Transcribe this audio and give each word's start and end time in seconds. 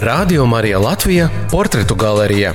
Radio 0.00 0.46
Marija 0.46 0.78
Latvija- 0.78 1.28
portretu 1.52 1.94
galerija. 1.94 2.52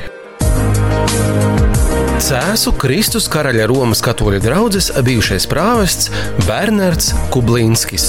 Cēzu 2.20 2.72
Kristus 2.78 3.28
karaļa 3.30 3.68
Romas 3.70 4.02
katoļu 4.02 4.40
draugs 4.42 4.90
bijušais 5.06 5.46
prāvests 5.48 6.10
Bernards 6.48 7.14
Kublinskis. 7.30 8.08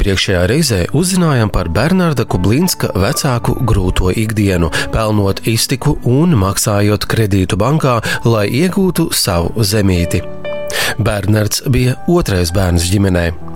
Iepriekšējā 0.00 0.42
reizē 0.48 0.76
uzzinājām 0.96 1.50
par 1.52 1.68
Bernarda 1.76 2.24
Kublinska 2.24 2.88
vecāku 2.96 3.52
grūto 3.68 4.08
ikdienu, 4.16 4.70
pelnot 4.94 5.42
iztiku 5.52 5.92
un 6.08 6.32
maksājot 6.40 7.04
kredītu 7.04 7.60
bankā, 7.60 7.98
lai 8.24 8.46
iegūtu 8.62 9.10
savu 9.12 9.60
zemīti. 9.60 10.22
Bernards 11.04 11.66
bija 11.68 12.00
otrais 12.08 12.48
bērns 12.56 12.88
ģimenei. 12.88 13.49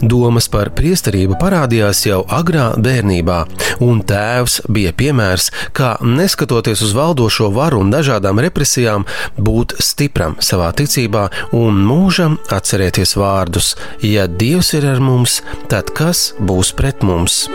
Domas 0.00 0.48
par 0.52 0.70
priesterību 0.76 1.38
parādījās 1.40 2.04
jau 2.06 2.22
agrā 2.32 2.68
bērnībā, 2.80 3.38
un 3.84 4.02
tēvs 4.06 4.60
bija 4.72 4.92
piemērs, 4.96 5.50
kā 5.76 5.94
neskatoties 6.04 6.82
uz 6.86 6.94
valdošo 6.96 7.50
varu 7.54 7.82
un 7.84 7.92
dažādām 7.94 8.40
represijām, 8.44 9.06
būt 9.36 9.76
stipram 9.82 10.36
savā 10.40 10.72
ticībā 10.76 11.28
un 11.56 11.80
mūžam 11.86 12.38
atcerēties 12.52 13.16
vārdus: 13.20 13.74
Ja 14.02 14.26
Dievs 14.26 14.74
ir 14.76 14.88
ar 14.90 15.00
mums, 15.00 15.40
tad 15.72 15.94
kas 15.96 16.32
būs 16.40 16.74
pret 16.76 17.06
mums? 17.06 17.46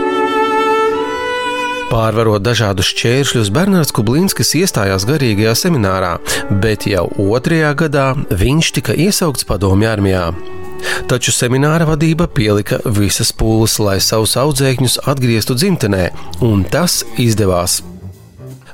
Pārvarot 1.92 2.40
dažādus 2.40 2.88
šķēršļus, 2.94 3.50
Bernards 3.52 3.92
Kublinskis 3.92 4.54
iestājās 4.62 5.04
garīgajā 5.10 5.58
seminārā, 5.60 6.14
bet 6.64 6.88
jau 6.88 7.10
otrajā 7.20 7.74
gadā 7.84 8.08
viņš 8.32 8.72
tika 8.80 8.96
iesaukts 8.96 9.44
padomju 9.50 9.92
armijā. 9.92 10.30
Taču 11.12 11.34
semināra 11.36 11.88
vadība 11.90 12.28
pielika 12.32 12.82
visas 12.86 13.34
pūles, 13.36 13.78
lai 13.84 14.00
savus 14.04 14.38
audzēkņus 14.40 15.02
atgrieztu 15.12 15.58
dzimtenē, 15.58 16.10
un 16.46 16.66
tas 16.68 17.02
izdevās. 17.22 17.82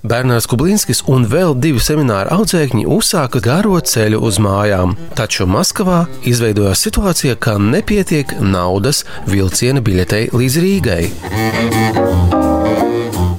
Bernārs 0.07 0.45
Kublinskis 0.47 1.01
un 1.11 1.25
vēl 1.27 1.55
divi 1.57 1.81
semināra 1.83 2.37
audzēkņi 2.37 2.85
uzsāka 2.95 3.41
garo 3.43 3.79
ceļu 3.81 4.21
uz 4.23 4.37
mājām, 4.43 4.93
taču 5.17 5.47
Maskavā 5.49 6.03
izveidojās 6.27 6.83
situācija, 6.85 7.35
ka 7.35 7.57
nepietiek 7.59 8.37
naudas 8.39 9.03
vilciena 9.27 9.81
biļetei 9.83 10.29
līdz 10.31 10.59
Rīgai. 10.63 11.01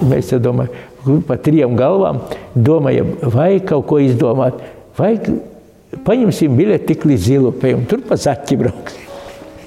Mēs 0.09 0.35
domājam 0.43 1.23
par 1.29 1.41
trijām 1.45 1.77
galvām, 1.79 2.21
domājam, 2.55 3.15
vai 3.33 3.53
kaut 3.65 3.87
ko 3.89 4.03
izdomāt, 4.03 4.59
vai 4.99 5.15
paņemsim 6.05 6.57
biļeti 6.59 6.93
tik 6.93 7.07
līdz 7.09 7.29
zilupē 7.31 7.75
un 7.77 7.87
tur 7.89 8.03
pa 8.09 8.19
zaķi 8.21 8.59
brauksim. 8.61 9.05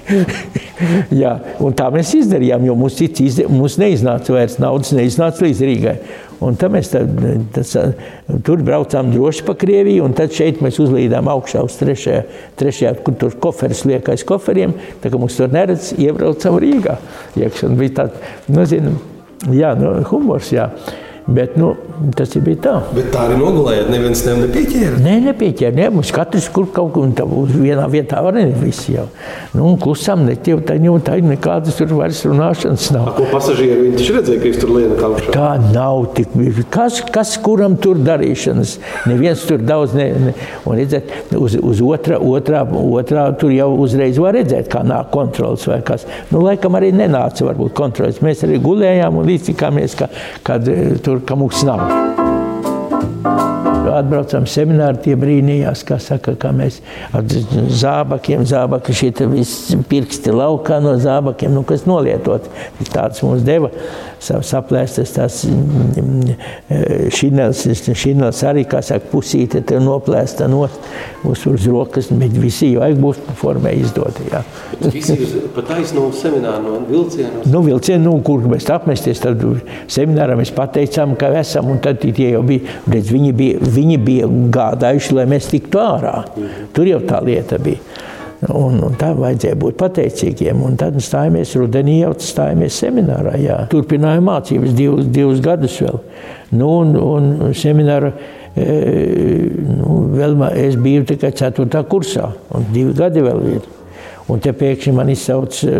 Jā, 1.22 1.32
un 1.62 1.74
tā 1.78 1.86
mēs 1.94 2.10
izdarījām, 2.18 2.64
jo 2.66 2.74
mums, 2.78 2.98
izde, 3.02 3.46
mums 3.50 3.78
neiznāca 3.80 4.34
vairs 4.34 4.58
naudas, 4.62 4.92
neiznāca 4.96 5.44
līdz 5.46 5.62
Rīgai. 5.68 5.94
Un 6.42 6.56
tad 6.58 6.72
mēs 6.74 6.90
tad, 6.90 7.20
tad, 7.54 8.00
tur 8.42 8.64
braucām 8.66 9.12
droši 9.12 9.44
pa 9.46 9.54
Krieviju, 9.58 10.08
un 10.08 10.16
tad 10.18 10.34
šeit 10.34 10.58
mēs 10.64 10.80
uzlīdām 10.82 11.30
augšā 11.30 11.62
uz 11.62 11.76
trešajā, 11.78 12.24
trešajā 12.58 12.96
kur 13.06 13.14
tur 13.20 13.36
koferis 13.44 13.84
liek 13.86 14.10
aiz 14.10 14.26
koferiem, 14.26 14.74
tā 15.04 15.12
kā 15.12 15.20
mums 15.22 15.38
tur 15.38 15.54
neredz, 15.54 15.92
iebraucam 16.02 16.58
Rīgā. 16.62 16.98
Iekš, 17.38 17.68
un 17.68 17.78
bija 17.78 18.00
tāds, 18.02 18.34
nu, 18.50 18.66
zinu, 18.66 18.96
jā, 19.54 19.76
nu, 19.78 19.94
humors, 20.10 20.50
jā. 20.54 20.66
Bet, 21.26 21.56
nu, 21.56 21.70
tas 22.18 22.32
bija 22.42 22.58
tā. 22.64 22.72
Bet 22.96 23.12
tā 23.14 23.26
arī 23.28 23.36
nogulējāt. 23.38 23.90
Neviens 23.92 24.24
nev 24.26 24.40
nepieķēra. 24.42 24.98
Nē, 25.04 25.14
nepieķēra. 25.28 25.74
Ne, 25.76 25.88
mums 25.94 26.10
katrs 26.14 26.48
kur 26.52 26.66
kaut 26.74 26.92
kur 26.96 27.12
uz 27.38 27.52
vienā 27.54 27.84
vietā 27.90 28.22
var 28.24 28.34
ne 28.34 28.48
visi 28.58 28.96
jau. 28.96 29.06
Nu, 29.54 29.68
un 29.70 29.78
klusam 29.80 30.24
netiek 30.26 30.64
tā, 30.66 30.76
jau 30.82 30.96
tā 31.04 31.18
nekādas 31.22 31.78
tur 31.78 31.94
vairs 31.94 32.24
runāšanas 32.26 32.88
nav. 32.96 33.12
A, 33.12 33.14
ko 33.16 33.26
pasažieri 33.30 33.86
viņi 33.86 34.00
taču 34.00 34.16
redzēja, 34.16 34.42
ka 34.42 34.50
jūs 34.50 34.60
tur 34.62 34.74
lienat 34.74 35.04
augšā? 35.08 35.34
Tā 35.36 35.50
nav 35.68 36.08
tik. 36.16 36.34
Kas, 36.74 36.98
kas 37.14 37.36
kuram 37.44 37.76
tur 37.82 38.00
darīšanas? 38.02 38.74
Neviens 39.10 39.46
tur 39.46 39.62
daudz 39.62 39.94
ne. 39.98 40.08
ne. 40.26 40.34
Un 40.66 40.78
redzēt, 40.78 41.10
uz, 41.38 41.54
uz 41.58 41.82
otrā, 41.86 42.18
otrā, 42.18 42.64
otrā 42.66 43.28
tur 43.38 43.54
jau 43.54 43.70
uzreiz 43.84 44.18
var 44.22 44.34
redzēt, 44.38 44.68
kā 44.72 44.82
nāk 44.86 45.12
kontrols 45.14 45.68
vai 45.70 45.78
kas. 45.86 46.06
Nu, 46.32 46.42
laikam 46.46 46.78
arī 46.78 46.92
nenāca 46.96 47.46
varbūt 47.46 47.76
kontrols. 47.78 48.22
Mēs 48.24 48.42
arī 48.46 48.58
gulējām 48.62 49.20
un 49.20 49.28
līdzikāmies, 49.28 49.96
ka, 49.98 50.08
kad 50.46 50.68
tur 51.04 51.11
tur, 51.12 51.20
ka 51.26 51.36
mums 51.36 51.62
nav. 51.64 51.80
Atbraucām 53.92 54.46
semināru, 54.48 55.00
tie 55.04 55.16
brīnījās, 55.18 55.84
kā 55.88 55.98
saka, 56.02 56.34
kā 56.40 56.52
mēs 56.56 56.80
ar 57.12 57.26
zābakiem, 57.26 58.46
zābaki 58.48 58.94
šie 58.96 59.12
visi 59.30 59.78
pirksti 59.88 60.32
laukā 60.34 60.80
no 60.82 60.96
zābakiem, 61.02 61.52
nu, 61.52 61.64
kas 61.68 61.84
nolietot. 61.88 62.48
Tāds 62.92 63.22
mums 63.24 63.44
deva 63.46 63.70
saplēstas 64.22 65.12
tās 65.16 65.42
šineles, 67.12 67.62
šineles 67.98 68.42
arī, 68.46 68.64
kā 68.70 68.82
saka, 68.84 69.08
pusīte 69.10 69.62
te 69.66 69.80
noplēsta 69.82 70.46
no 70.50 70.62
uz, 71.26 71.42
uz 71.50 71.66
rokas, 71.66 72.10
bet 72.14 72.36
visi 72.38 72.72
vajag 72.78 73.00
būs 73.02 73.20
formē 73.40 73.74
izdoti, 73.80 74.28
jā. 74.30 74.42
Visi 74.92 75.16
pat 75.56 75.72
aizno 75.76 76.06
semināru 76.14 76.62
no 76.68 76.80
vilcienu? 76.88 77.42
Nu, 77.50 77.62
vilcienu, 77.66 78.04
nu, 78.06 78.14
kur 78.26 78.46
mēs 78.50 78.68
apmesties, 78.72 79.22
tad 79.22 79.42
seminārā 79.90 80.36
mēs 80.38 80.54
pateicām, 80.54 81.16
ka 81.18 81.32
esam, 81.42 81.70
un 81.74 81.82
tad 81.82 82.00
tie 82.02 82.30
jau 82.32 82.42
bija, 82.46 82.60
redz, 82.86 83.10
viņi 83.12 83.34
bija, 83.36 83.58
viņi 83.62 83.81
bija 84.02 84.28
gādājuši, 84.28 85.14
lai 85.18 85.28
mēs 85.30 85.50
tiktu 85.52 85.80
ārā. 85.82 86.16
Tur 86.74 86.88
jau 86.88 87.00
tā 87.08 87.22
lieta 87.24 87.58
bija. 87.62 87.80
Un, 88.50 88.80
un 88.82 88.94
tā 88.98 89.12
vajadzēja 89.14 89.54
būt 89.62 89.76
pateicīgiem. 89.78 90.64
Un 90.66 90.74
tad 90.80 90.96
stājāmies 90.98 91.52
rudenī, 91.60 92.00
jau 92.00 92.10
stājāmies 92.18 92.78
seminārā. 92.82 93.36
Jā. 93.38 93.58
Turpinājām 93.70 94.26
mācības 94.26 94.74
divus, 94.74 95.06
divus 95.14 95.42
gadus 95.44 95.76
vēl. 95.84 96.00
Nu, 96.58 96.72
un, 96.80 96.96
un 96.98 97.54
semināra, 97.54 98.10
e, 98.58 98.66
nu, 99.62 100.00
vēl 100.16 100.34
es 100.58 100.74
biju 100.74 101.06
tikai 101.12 101.30
4. 101.38 101.84
kursā, 101.92 102.32
un 102.56 102.66
divi 102.74 102.96
gadi 102.98 103.22
vēl 103.22 103.46
ir. 103.54 103.70
Un 104.30 104.42
te 104.42 104.50
pēkšņi 104.54 104.96
man 104.96 105.14
izsauc 105.14 105.62
e, 105.62 105.78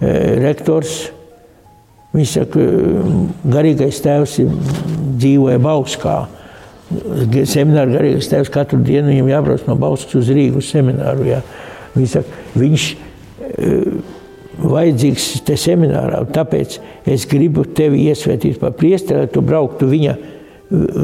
e, 0.00 0.16
rektors. 0.40 0.96
Viņš 2.16 2.34
saka, 2.38 2.66
garīgais 3.52 4.00
tēvs 4.00 4.38
dzīvoja 5.20 5.60
Bauskā 5.60 6.22
semināru 7.48 7.96
garīgais 7.96 8.30
tēvs 8.30 8.52
katru 8.52 8.80
dienu 8.84 9.12
viņam 9.12 9.28
jābrauc 9.32 9.66
no 9.68 9.76
Bauskas 9.80 10.22
uz 10.22 10.30
Rīgu 10.32 10.62
uz 10.62 10.70
semināru. 10.72 11.26
Jā. 11.28 11.42
Viņš 11.96 12.14
saka, 12.14 12.40
viņš 12.56 12.86
uh, 12.94 14.16
vajadzīgs 14.58 15.28
te 15.46 15.58
seminārā, 15.60 16.22
tāpēc 16.34 16.78
es 17.08 17.26
gribu 17.30 17.66
tevi 17.76 18.08
iesvētīt 18.08 18.58
par 18.62 18.74
priesteri, 18.78 19.24
lai 19.24 19.32
tu 19.32 19.44
brauktu 19.44 19.88
viņa 19.90 20.16
uh, 20.16 20.96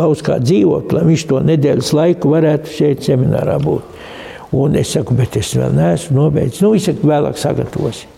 Bauskā 0.00 0.38
dzīvot, 0.44 0.92
lai 0.96 1.06
viņš 1.08 1.26
to 1.30 1.40
nedēļas 1.48 1.92
laiku 1.96 2.34
varētu 2.34 2.76
šeit 2.76 3.08
seminārā 3.08 3.56
būt. 3.64 3.98
Un 4.60 4.74
es 4.74 4.90
saku, 4.96 5.14
bet 5.14 5.36
es 5.38 5.52
vēl 5.54 5.72
neesmu 5.76 6.16
nobeidzis. 6.24 6.62
Nu, 6.64 6.72
viņš 6.74 6.88
saka, 6.88 7.06
vēlāk 7.06 7.38
sagatavosi. 7.38 8.08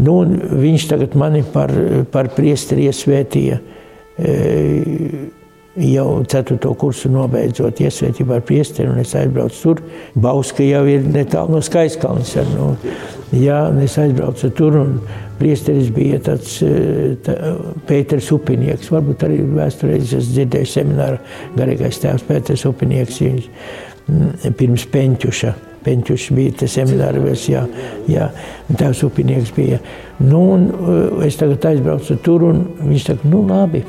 Nu, 0.00 0.18
viņš 0.60 0.86
tagad 0.92 1.16
mani 1.18 1.40
par, 1.54 1.72
par 2.12 2.28
priesteri 2.36 2.86
iesvētīja. 2.88 3.60
E, 4.20 4.34
jau 5.76 6.24
4. 6.26 6.58
kursu 6.78 7.10
nobeidzot 7.12 7.80
iesvētību 7.84 8.34
ar 8.34 8.42
priesteri, 8.46 8.90
un 8.90 8.98
es 9.02 9.14
aizbraucu 9.14 9.60
tur. 9.62 9.82
Bauska 10.18 10.66
jau 10.66 10.82
ir 10.90 11.06
netālu 11.06 11.54
no 11.56 11.62
Skaiskalnes. 11.62 12.34
Nu, 12.50 12.72
jā, 13.36 13.62
es 13.84 13.94
aizbraucu 14.00 14.50
tur, 14.56 14.80
un 14.80 14.96
priesteris 15.38 15.92
bija 15.94 16.18
tāds 16.26 16.58
eh, 16.66 17.14
tā, 17.24 17.36
Pēters 17.88 18.32
Upinieks. 18.34 18.90
Varbūt 18.92 19.24
arī 19.28 19.40
vēsturreiz 19.46 20.14
es 20.18 20.32
dzirdēju 20.34 20.72
semināru 20.74 21.22
garīgais 21.56 22.02
tēvs 22.02 22.26
Pēters 22.28 22.66
Upinieks 22.68 23.22
viņš, 23.22 23.50
mm, 24.08 24.56
pirms 24.58 24.86
Peņķuša. 24.90 25.56
Peņķis 25.80 26.26
bija 26.36 26.52
tas 26.60 26.74
seminārs, 26.76 27.46
jā, 27.48 27.62
jā, 28.10 28.26
tēvs 28.68 29.00
Upinieks 29.06 29.54
bija. 29.56 29.78
Nu, 30.18 30.42
un 30.58 30.68
eh, 30.74 31.24
es 31.30 31.38
tagad 31.40 31.70
aizbraucu 31.70 32.18
tur, 32.26 32.50
un 32.50 32.66
viņš 32.82 33.06
saka, 33.12 33.30
nu 33.30 33.46
labi, 33.46 33.86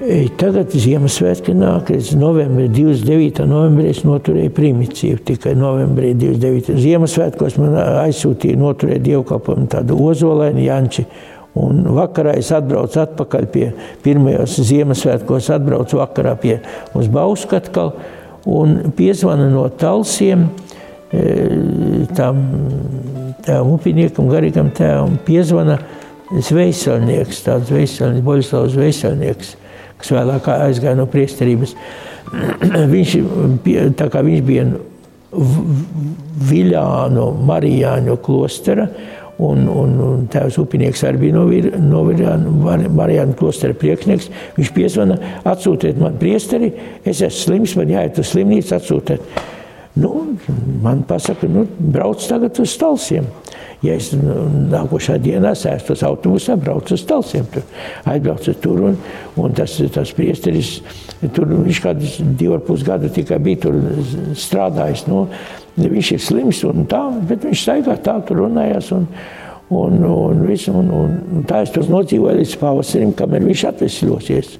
Tagad 0.00 0.72
Ziemassvētki 0.72 1.52
nāk, 1.52 1.90
es 1.92 2.14
novembrī, 2.16 2.70
29. 2.72 3.42
novembrī 3.44 3.90
es 3.92 3.98
noturēju 4.08 4.52
primicīvu, 4.56 5.18
tikai 5.28 5.52
novembrī 5.60 6.14
29. 6.16 6.78
Ziemassvētkos 6.80 7.58
man 7.60 7.76
aizsūtīja 8.06 8.56
noturēt 8.56 9.04
dievkalpojumu 9.04 9.68
tādu 9.74 9.98
ozolaini 10.00 10.64
Janči. 10.70 11.04
Un 11.60 11.84
vakarā 11.98 12.32
es 12.40 12.48
atbraucu 12.56 12.96
atpakaļ 13.02 13.46
pie 13.52 13.66
pirmajos 14.00 14.56
Ziemassvētkos, 14.70 15.50
atbraucu 15.58 16.00
vakarā 16.00 16.32
pie 16.40 16.56
uz 16.96 17.12
Bausku 17.12 17.60
atkal 17.60 17.92
un 18.48 18.94
piezvana 18.96 19.50
no 19.52 19.68
talsiem 19.68 20.48
tam, 22.16 22.44
tam 23.44 23.76
upiniekam, 23.76 24.32
garīgam 24.32 24.72
tēvam, 24.72 25.20
piezvana 25.28 25.76
zvejselnieks, 26.32 27.44
tāds 27.44 27.68
zvejselnieks, 27.68 28.24
Boļslavs 28.24 28.78
zvejselnieks 28.78 29.58
kas 30.00 30.14
vēlāk 30.16 30.48
aizgāja 30.56 30.98
no 30.98 31.06
priesterības. 31.10 31.76
viņš, 32.94 33.16
viņš 34.20 34.44
bija 34.46 34.70
Viļānu 36.50 37.26
Marijāņu 37.46 38.16
klostera, 38.24 38.88
un, 39.40 39.68
un, 39.70 39.92
un 40.04 40.24
tēvs 40.30 40.58
upinieks 40.60 41.04
arī 41.06 41.30
bija 41.30 41.78
no 41.78 42.02
Marijāņu 42.02 43.36
klostera 43.38 43.76
priekšnieks. 43.78 44.28
Viņš 44.58 44.72
piezvana, 44.76 45.20
atsūtiet 45.48 46.00
man 46.02 46.18
priesteri, 46.20 46.72
es 47.04 47.22
esmu 47.22 47.44
slims, 47.44 47.76
man 47.78 47.94
jāiet 47.94 48.18
uz 48.20 48.34
slimnīcu, 48.34 48.74
atsūtiet. 48.76 49.40
Nu, 50.00 50.12
man 50.82 51.02
pasaka, 51.08 51.48
nu, 51.50 51.66
brauc 51.78 52.24
tagad 52.28 52.58
uz 52.62 52.72
Stalsiem. 52.72 53.26
Ja 53.80 53.94
es 53.96 54.10
nu, 54.12 54.34
nākošā 54.68 55.16
dienā 55.24 55.54
sēstos 55.56 56.02
autobusā, 56.04 56.56
braucu 56.60 56.96
uz 56.96 57.04
Stalsiem, 57.04 57.46
tur 57.52 57.64
aizbraucu 58.12 58.54
tur, 58.60 58.82
un, 58.90 58.98
un 59.40 59.56
tas, 59.56 59.78
tas 59.94 60.12
priesteris, 60.16 60.74
tur 61.32 61.48
viņš 61.52 61.82
kādus 61.84 62.18
divu 62.20 62.58
ar 62.58 62.64
pus 62.66 62.84
gadu 62.84 63.08
tikai 63.12 63.40
bija 63.44 63.64
tur 63.66 63.78
strādājis. 64.36 65.06
Nu, 65.08 65.26
viņš 65.80 66.14
ir 66.16 66.24
slims 66.24 66.64
un 66.68 66.88
tā, 66.90 67.06
bet 67.28 67.46
viņš 67.48 67.64
staigā 67.66 67.96
tā, 68.04 68.18
tur 68.28 68.44
runājās. 68.44 68.92
Un, 68.96 69.08
un, 69.70 70.00
un, 70.04 70.44
visu, 70.48 70.74
un, 70.76 70.90
un 70.96 71.46
tā 71.48 71.62
es 71.64 71.72
tur 71.72 71.88
nodzīvoju 71.88 72.40
līdz 72.42 72.56
pavasarim, 72.60 73.16
kamēr 73.16 73.48
viņš 73.48 73.68
atvesļosies. 73.74 74.58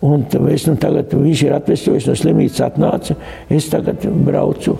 Un 0.00 0.22
es, 0.52 0.66
nu, 0.68 0.76
tagad 0.78 1.10
viņš 1.10 1.40
ir 1.42 1.56
atvesļojies 1.56 2.06
no 2.06 2.14
slimnīcas, 2.14 2.60
atnāca. 2.68 3.16
Es 3.50 3.66
tagad 3.72 4.04
braucu 4.26 4.76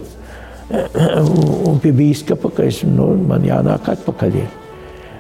un 1.69 1.81
pie 1.83 1.93
bīskapa, 1.97 2.53
ka 2.55 2.67
es, 2.69 2.85
nu, 2.87 3.11
man 3.27 3.47
jānāk 3.47 3.89
atpakaļ. 3.97 4.37
Ir. 4.39 4.53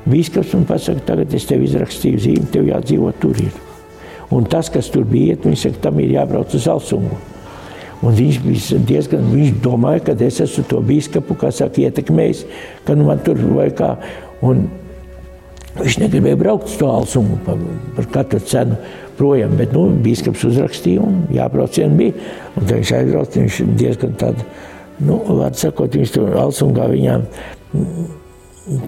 Bīskaps 0.08 0.54
man 0.54 0.68
pasaka, 0.68 1.02
tagad 1.08 1.34
es 1.34 1.48
tev 1.48 1.64
izrakstīju 1.66 2.20
zīmi, 2.24 2.50
tev 2.52 2.68
jādzīvo 2.70 3.10
tur 3.20 3.40
ir. 3.42 3.56
Un 4.34 4.46
tas, 4.46 4.70
kas 4.70 4.90
tur 4.92 5.08
bija, 5.08 5.38
viņš 5.42 5.66
saka, 5.66 5.82
tam 5.88 5.98
ir 6.04 6.14
jābrauc 6.14 6.54
uz 6.54 6.68
Alsungu. 6.70 7.18
Un 7.98 8.14
viņš 8.14 8.38
bija 8.44 8.80
diezgan, 8.86 9.26
viņš 9.32 9.56
domāja, 9.64 10.04
ka 10.06 10.14
es 10.24 10.38
esmu 10.44 10.62
to 10.70 10.82
bīskapu, 10.86 11.34
kā 11.40 11.50
saka, 11.50 11.82
ietekmējis, 11.88 12.44
ka 12.86 12.94
nu 12.94 13.08
man 13.08 13.24
tur 13.26 13.40
vai 13.56 13.72
kā. 13.74 13.96
Un 14.46 14.68
viņš 15.80 15.98
negribēja 16.04 16.38
braukt 16.38 16.70
uz 16.70 16.78
to 16.78 16.92
Alsungu 16.92 17.40
par, 17.48 17.58
par 17.96 18.10
katru 18.14 18.40
cenu 18.46 18.78
projām, 19.18 19.56
bet 19.58 19.74
nu, 19.76 19.88
bīskaps 20.04 20.46
uzrakstīja 20.48 21.04
un 21.04 21.24
jābrauc 21.34 21.78
vien 21.80 21.96
bija. 21.98 22.14
Un 22.54 22.62
tad 22.62 22.76
viņš 22.76 22.94
aizbrauc, 23.00 23.38
viņš 23.42 23.60
diezgan 23.78 24.16
tādu, 24.20 24.46
nu, 25.02 25.18
vārdu 25.28 25.62
sakot, 25.64 25.98
viņš 25.98 26.14
tur 26.16 26.38
Alsungā 26.46 26.88
viņām 26.92 27.26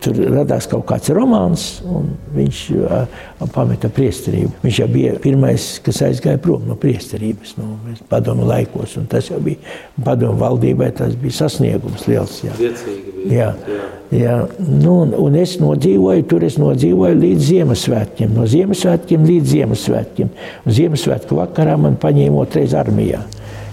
Tur 0.04 0.18
radās 0.34 0.66
kaut 0.68 0.82
kāds 0.90 1.08
romāns, 1.16 1.62
un 1.88 2.10
viņš 2.34 2.58
pameta 3.54 3.88
priesterību. 3.96 4.52
Viņš 4.60 4.80
jau 4.82 4.88
bija 4.92 5.14
pirmais, 5.22 5.68
kas 5.84 6.02
aizgāja 6.04 6.40
prom 6.42 6.66
no 6.68 6.76
priesterības, 6.80 7.54
no 7.56 7.68
nu, 7.78 7.94
padomu 8.10 8.44
laikos. 8.48 8.98
Tas 9.08 9.30
jau 9.30 9.40
bija 9.40 9.56
padomu 10.04 10.36
valdībai, 10.42 10.90
tas 11.00 11.16
bija 11.16 11.38
sasniegums 11.38 12.04
liels. 12.10 12.42
Jā, 12.44 12.52
jā, 13.30 13.48
jā. 14.12 14.36
Nu, 14.60 15.00
un, 15.06 15.16
un 15.16 15.40
es 15.40 15.56
nodzīvoju, 15.62 16.28
tur 16.28 16.44
es 16.44 16.60
nodzīvoju 16.60 17.20
līdz 17.24 17.50
Ziemassvētkiem, 17.50 18.36
no 18.36 18.44
Ziemassvētkiem 18.50 19.28
līdz 19.32 19.54
Ziemassvētkiem. 19.56 20.32
Un 20.66 20.76
Ziemassvētku 20.76 21.40
vakarā 21.40 21.80
man 21.80 21.96
paņēma 22.00 22.44
otrais 22.44 22.76
armijā 22.76 23.24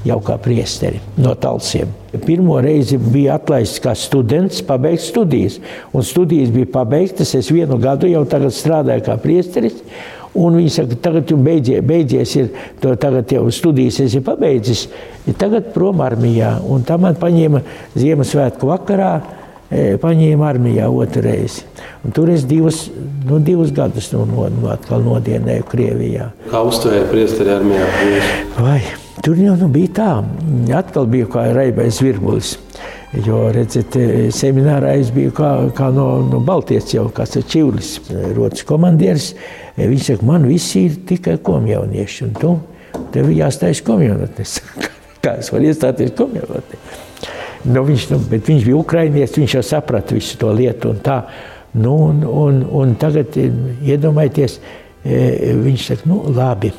jau 0.08 0.20
kā 0.24 0.38
priesteri 0.42 1.02
no 1.22 1.36
talsiem. 1.36 1.94
Pirmo 2.26 2.58
reizi 2.64 2.98
bija 2.98 3.36
atlaists 3.38 3.82
kā 3.84 3.94
students, 3.98 4.64
pabeigts 4.66 5.10
studijas. 5.12 5.60
Un 5.94 6.06
studijas 6.08 6.52
bija 6.54 6.70
pabeigtas. 6.80 7.36
Es 7.38 7.52
vienu 7.54 7.78
gadu 7.82 8.10
jau 8.10 8.24
tagad 8.30 8.56
strādāju 8.56 9.06
kā 9.10 9.18
priesteris. 9.22 9.82
Un 10.38 10.58
viņi 10.60 10.70
saka, 10.70 10.98
tagad 11.02 11.32
jau 11.32 11.38
beidzies, 11.42 11.82
beidzies 11.86 12.36
ir, 12.38 12.52
to, 12.82 12.92
tagad 13.00 13.32
jau 13.34 13.48
studijas 13.54 13.98
esi 14.04 14.22
pabeidzis, 14.22 14.84
tagad 15.40 15.72
prom 15.74 16.04
armijā. 16.06 16.58
Un 16.70 16.86
tā 16.86 17.00
man 17.02 17.18
paņēma 17.18 17.64
Ziemassvētku 17.98 18.70
vakarā, 18.70 19.12
e, 19.72 19.88
paņēma 20.04 20.46
armijā 20.52 20.92
otru 20.94 21.26
reizi. 21.26 21.66
Un 22.06 22.14
tur 22.14 22.30
es 22.36 22.46
divus, 22.46 22.84
nu, 23.26 23.42
divus 23.42 23.74
gadus 23.74 24.12
nu, 24.14 24.28
no, 24.30 24.46
no, 24.60 24.70
atkal 24.76 25.02
nodienēju 25.08 25.68
Krievijā. 25.74 26.30
Kā 26.54 26.62
uztvēra 26.70 27.10
priesteri 27.10 27.58
armijā? 27.58 27.90
Vai? 28.62 28.80
Tur 29.24 29.40
jau 29.42 29.56
nu, 29.58 29.68
bija 29.74 29.90
tā, 29.98 30.12
atkal 30.78 31.08
bija 31.10 31.28
kā 31.32 31.48
raibais 31.56 31.98
virbulis. 32.04 32.56
Jo, 33.26 33.48
redziet, 33.56 33.96
seminārā 34.36 34.92
es 35.00 35.10
biju 35.16 35.32
kā, 35.36 35.50
kā 35.76 35.88
no, 35.96 36.06
no 36.28 36.42
Baltijas 36.44 36.92
jau 36.94 37.08
kāds 37.16 37.40
čivlis, 37.50 37.96
rotas 38.36 38.66
komandieris. 38.68 39.32
Viņš 39.78 40.12
saka, 40.12 40.28
man 40.28 40.46
visi 40.50 40.86
ir 40.90 41.00
tikai 41.08 41.38
komjaunieši, 41.44 42.28
un 42.28 42.36
tu 42.38 42.54
tev 43.14 43.32
jāstājas 43.34 43.82
komjaunatnes. 43.88 44.58
Kā 45.24 45.38
es 45.42 45.50
varu 45.54 45.70
iestāties 45.72 46.14
komjaunatnē? 46.18 46.82
Nu, 47.68 47.84
viņš, 47.88 48.10
nu, 48.14 48.20
bet 48.30 48.50
viņš 48.52 48.68
bija 48.68 48.78
ukrainietis, 48.78 49.38
viņš 49.40 49.56
jau 49.58 49.64
saprata 49.66 50.16
visu 50.16 50.38
to 50.40 50.52
lietu 50.56 50.92
un 50.94 51.00
tā. 51.04 51.22
Nu, 51.78 51.96
un, 52.10 52.22
un, 52.28 52.60
un 52.82 52.94
tagad 53.00 53.34
iedomājieties, 53.38 54.60
viņš 55.04 55.88
saka, 55.92 56.10
nu 56.12 56.22
labi, 56.36 56.72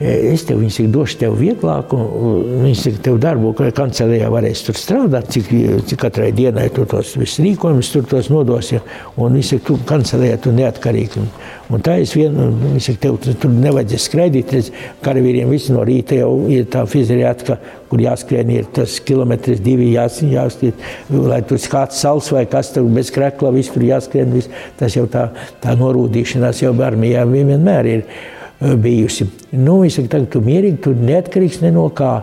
Es 0.00 0.46
tev 0.48 0.62
viņas, 0.62 0.78
došu 0.88 1.18
tev 1.20 1.34
vieglāk, 1.36 1.90
un 1.92 2.62
viņas 2.62 2.86
saka, 2.86 3.00
tev 3.04 3.18
darbu 3.20 3.50
kancelējā 3.52 4.30
varēs 4.32 4.62
tur 4.64 4.78
strādāt, 4.80 5.26
cik, 5.34 5.50
cik 5.90 6.00
katrai 6.00 6.30
dienai 6.32 6.70
tu 6.72 6.86
tos 6.88 7.10
visus 7.20 7.42
rīkojumus 7.44 7.90
tur 7.92 8.06
tos 8.08 8.30
nodosi, 8.32 8.80
un 9.20 9.36
viņi 9.36 9.44
saka, 9.50 9.66
tu 9.66 9.76
kancelējā 9.90 10.38
tu 10.46 10.54
neatkarīgi. 10.56 11.20
Un, 11.20 11.28
un 11.76 11.84
tā 11.84 11.98
es 12.00 12.16
vienu, 12.16 12.48
viņi 12.62 12.82
saka, 12.86 13.02
tev 13.04 13.20
tu, 13.20 13.36
tur 13.44 13.52
nevajadzēs 13.58 14.08
skraidīt, 14.08 14.56
redz, 14.56 14.72
karavīriem 15.04 15.52
visi 15.52 15.76
no 15.76 15.84
rīta 15.84 16.16
jau 16.22 16.32
ir 16.48 16.64
tā 16.72 16.86
fizeriātka, 16.88 17.60
kur 17.92 18.00
jāskrien 18.00 18.56
ir 18.56 18.72
tas 18.72 18.96
kilometrs 19.04 19.60
divi 19.60 19.92
jās, 19.92 20.22
jāskrien, 20.24 20.80
lai 21.12 21.44
tur 21.44 21.60
kāds 21.76 22.00
sals 22.00 22.32
vai 22.32 22.46
kas 22.48 22.72
tur 22.72 22.88
bez 22.88 23.12
krekla, 23.12 23.52
viss 23.52 23.76
tur 23.76 23.84
jāskrien, 23.84 24.32
viss, 24.32 24.48
tas 24.80 24.96
jau 24.96 25.04
tā, 25.12 25.28
tā 25.60 25.76
norūdīšanās 25.76 26.64
jau 26.64 26.72
armijā 26.88 27.28
vienmēr 27.28 27.96
ir 27.98 28.12
bijusi. 28.60 29.26
Nu, 29.56 29.80
viņš 29.80 29.98
saka, 30.00 30.12
tagad 30.16 30.30
tu 30.34 30.42
mierīgi, 30.44 30.80
tu 30.84 30.94
neatkarīgs 30.96 31.60
ne 31.64 31.72
no 31.74 31.88
kā. 31.96 32.14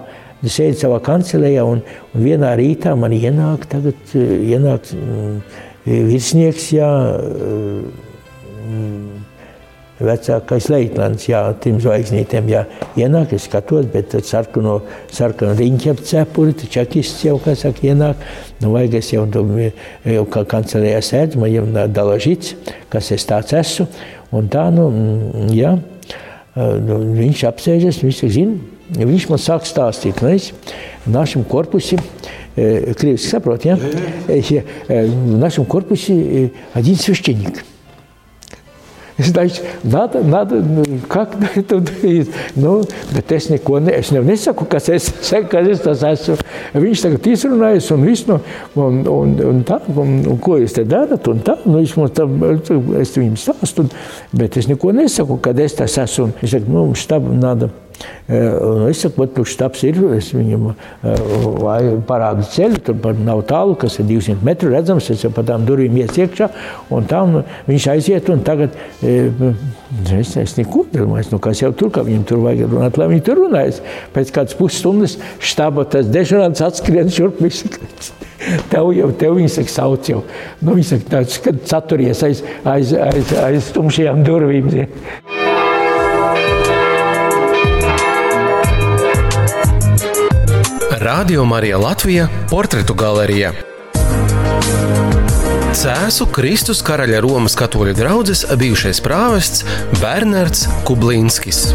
Tu 0.42 0.52
sēdi 0.54 0.78
savā 0.78 1.00
kancelējā 1.02 1.64
un, 1.66 1.80
un 2.14 2.22
vienā 2.22 2.52
rītā 2.60 2.94
man 3.00 3.16
ienāk, 3.16 3.66
tagad, 3.72 4.12
ienāk 4.14 4.92
mm, 4.94 5.40
virsnieks, 5.88 6.68
jā, 6.76 6.90
mm, 8.68 9.24
vecākais 9.98 10.68
leitnants, 10.70 11.26
jā, 11.26 11.42
trim 11.64 11.80
zvaigznītēm, 11.82 12.52
jā, 12.54 12.64
ienāk, 13.02 13.34
es 13.34 13.48
skatos, 13.50 13.88
bet 13.90 14.12
tad 14.14 14.30
sarkano, 14.30 14.78
sarkano 15.10 15.58
riņķi 15.58 15.92
ap 15.96 16.06
cepuri, 16.06 16.54
tu 16.60 16.70
čekists 16.70 17.26
jau, 17.26 17.40
kā 17.42 17.58
saka, 17.58 17.82
ienāk, 17.90 18.22
nu 18.62 18.76
vajag 18.76 19.00
es 19.02 19.10
jau, 19.16 19.26
jau 20.06 20.26
kā 20.38 20.46
kancelējā 20.54 21.02
sēdz, 21.10 21.42
man 21.42 21.50
jau 21.50 21.66
dalažīts, 21.98 22.54
kas 22.94 23.10
es 23.18 23.26
tāds 23.26 23.58
esmu, 23.58 23.90
un 24.38 24.54
tā, 24.54 24.70
nu, 24.76 24.92
mm, 24.94 25.54
jā, 25.58 25.74
Nu, 26.57 26.99
viņš 27.17 27.47
apsēžas, 27.49 28.03
viņš 28.05 28.23
zina. 28.29 28.59
Viņš 28.93 29.29
man 29.31 29.41
sāk 29.41 29.65
stāstīt, 29.65 30.19
ka 30.21 30.35
в 31.07 31.11
нашем 31.11 31.45
корпусе, 31.45 31.99
Кривский 32.55 33.17
сопрот, 33.17 33.65
я, 33.65 33.79
в 33.79 35.39
нашем 35.39 35.65
корпусе 35.65 36.51
один 36.75 36.97
священник – 36.97 37.73
Значит, 39.19 39.63
надо, 39.85 40.23
надо, 40.23 40.65
как 41.09 41.37
тут 41.69 41.91
ir. 42.03 42.27
Nu, 42.57 42.83
bet 43.15 43.31
es 43.33 43.49
neko 43.51 43.79
ne, 43.79 43.91
es 43.91 44.11
nesaku, 44.11 44.65
kas 44.65 44.89
es, 44.89 45.13
kas 45.51 45.69
es 45.69 45.81
tas 45.81 46.03
esmu. 46.03 46.37
Viņš 46.73 47.05
tagad 47.05 47.27
izrunājas 47.29 47.91
un 47.93 48.07
viss, 48.07 48.27
nu, 48.27 48.41
un, 48.75 49.03
un, 49.07 49.37
un 49.51 49.63
tā, 49.69 49.79
un, 49.93 50.15
un 50.33 50.41
ko 50.41 50.57
jūs 50.63 50.77
te 50.79 50.85
darat, 50.89 51.29
un 51.29 51.45
tā, 51.45 51.59
nu, 51.67 51.79
viņš 51.83 51.95
mums 52.01 52.17
tam, 52.17 52.41
es 53.01 53.15
viņam 53.19 53.37
stāstu, 53.37 53.87
bet 54.33 54.57
es 54.57 54.69
neko 54.71 54.95
nesaku, 54.97 55.39
kad 55.45 55.61
es 55.61 55.77
tas 55.77 55.99
esmu. 56.07 56.33
Viņš 56.41 56.57
saka, 56.57 56.73
nu, 56.73 56.89
štab, 56.97 57.29
nada. 57.37 57.69
Un 58.28 58.84
es 58.90 59.02
saku, 59.02 59.26
ka 59.32 59.46
štāps 59.48 59.84
ir. 59.88 60.00
Es 60.18 60.30
viņam 60.36 60.74
parādu 62.08 62.46
ceļu, 62.52 62.82
tur 62.86 63.22
nav 63.24 63.44
tālu, 63.50 63.78
kas 63.80 63.98
ir 64.02 64.10
200 64.10 64.46
metru 64.46 64.72
redzams. 64.74 65.10
Es 65.14 65.24
jau 65.26 65.32
pa 65.34 65.46
tām 65.48 65.66
durvīm 65.68 65.98
ies 66.02 66.18
iekšā, 66.20 66.50
un 66.94 67.08
tam 67.10 67.42
viņš 67.70 67.90
aiziet. 67.96 68.32
Tagad 68.48 68.76
es, 69.02 70.36
es 70.38 70.56
neko 70.60 70.86
nedomāju, 70.92 71.32
nu, 71.34 71.42
kas 71.44 71.64
jau 71.64 71.72
tur, 71.78 71.92
ka 71.96 72.04
viņam 72.08 72.28
tur 72.28 72.44
vajag 72.44 72.74
runāt, 72.74 73.00
lai 73.00 73.10
viņi 73.14 73.26
tur 73.28 73.42
runājas. 73.46 73.82
Pēc 74.16 74.34
kādas 74.36 74.58
pusstundas 74.60 75.18
štāba 75.40 75.88
tas 75.90 76.10
dežurants 76.12 76.64
atskrien 76.66 77.12
šurp 77.14 77.42
visu. 77.44 77.72
Tev 78.72 78.92
jau, 78.94 79.10
tev 79.18 79.34
viņi 79.36 79.50
saka, 79.50 79.72
sauc 79.74 80.08
jau. 80.08 80.20
Nu, 80.62 80.76
viņi 80.78 80.86
saka, 80.92 81.10
tāds, 81.16 81.40
kad 81.44 81.58
saturies 81.68 82.22
aiz, 82.24 82.44
aiz, 82.70 82.94
aiz, 82.94 83.34
aiz 83.42 83.72
tumšajām 83.76 84.22
durvīm. 84.28 84.70
Zin. 84.72 84.94
Radio 91.00 91.46
Marija 91.46 91.78
Latvija- 91.78 92.28
portretu 92.50 92.94
galerija. 92.94 93.52
Cēsu 95.74 96.26
Kristus 96.32 96.82
karaļa 96.82 97.20
Romas 97.22 97.56
katoļu 97.56 97.94
draugs 97.94 98.46
bijušais 98.58 99.02
prāvests 99.06 99.62
Bernards 100.02 100.66
Kublīnskis. 100.90 101.68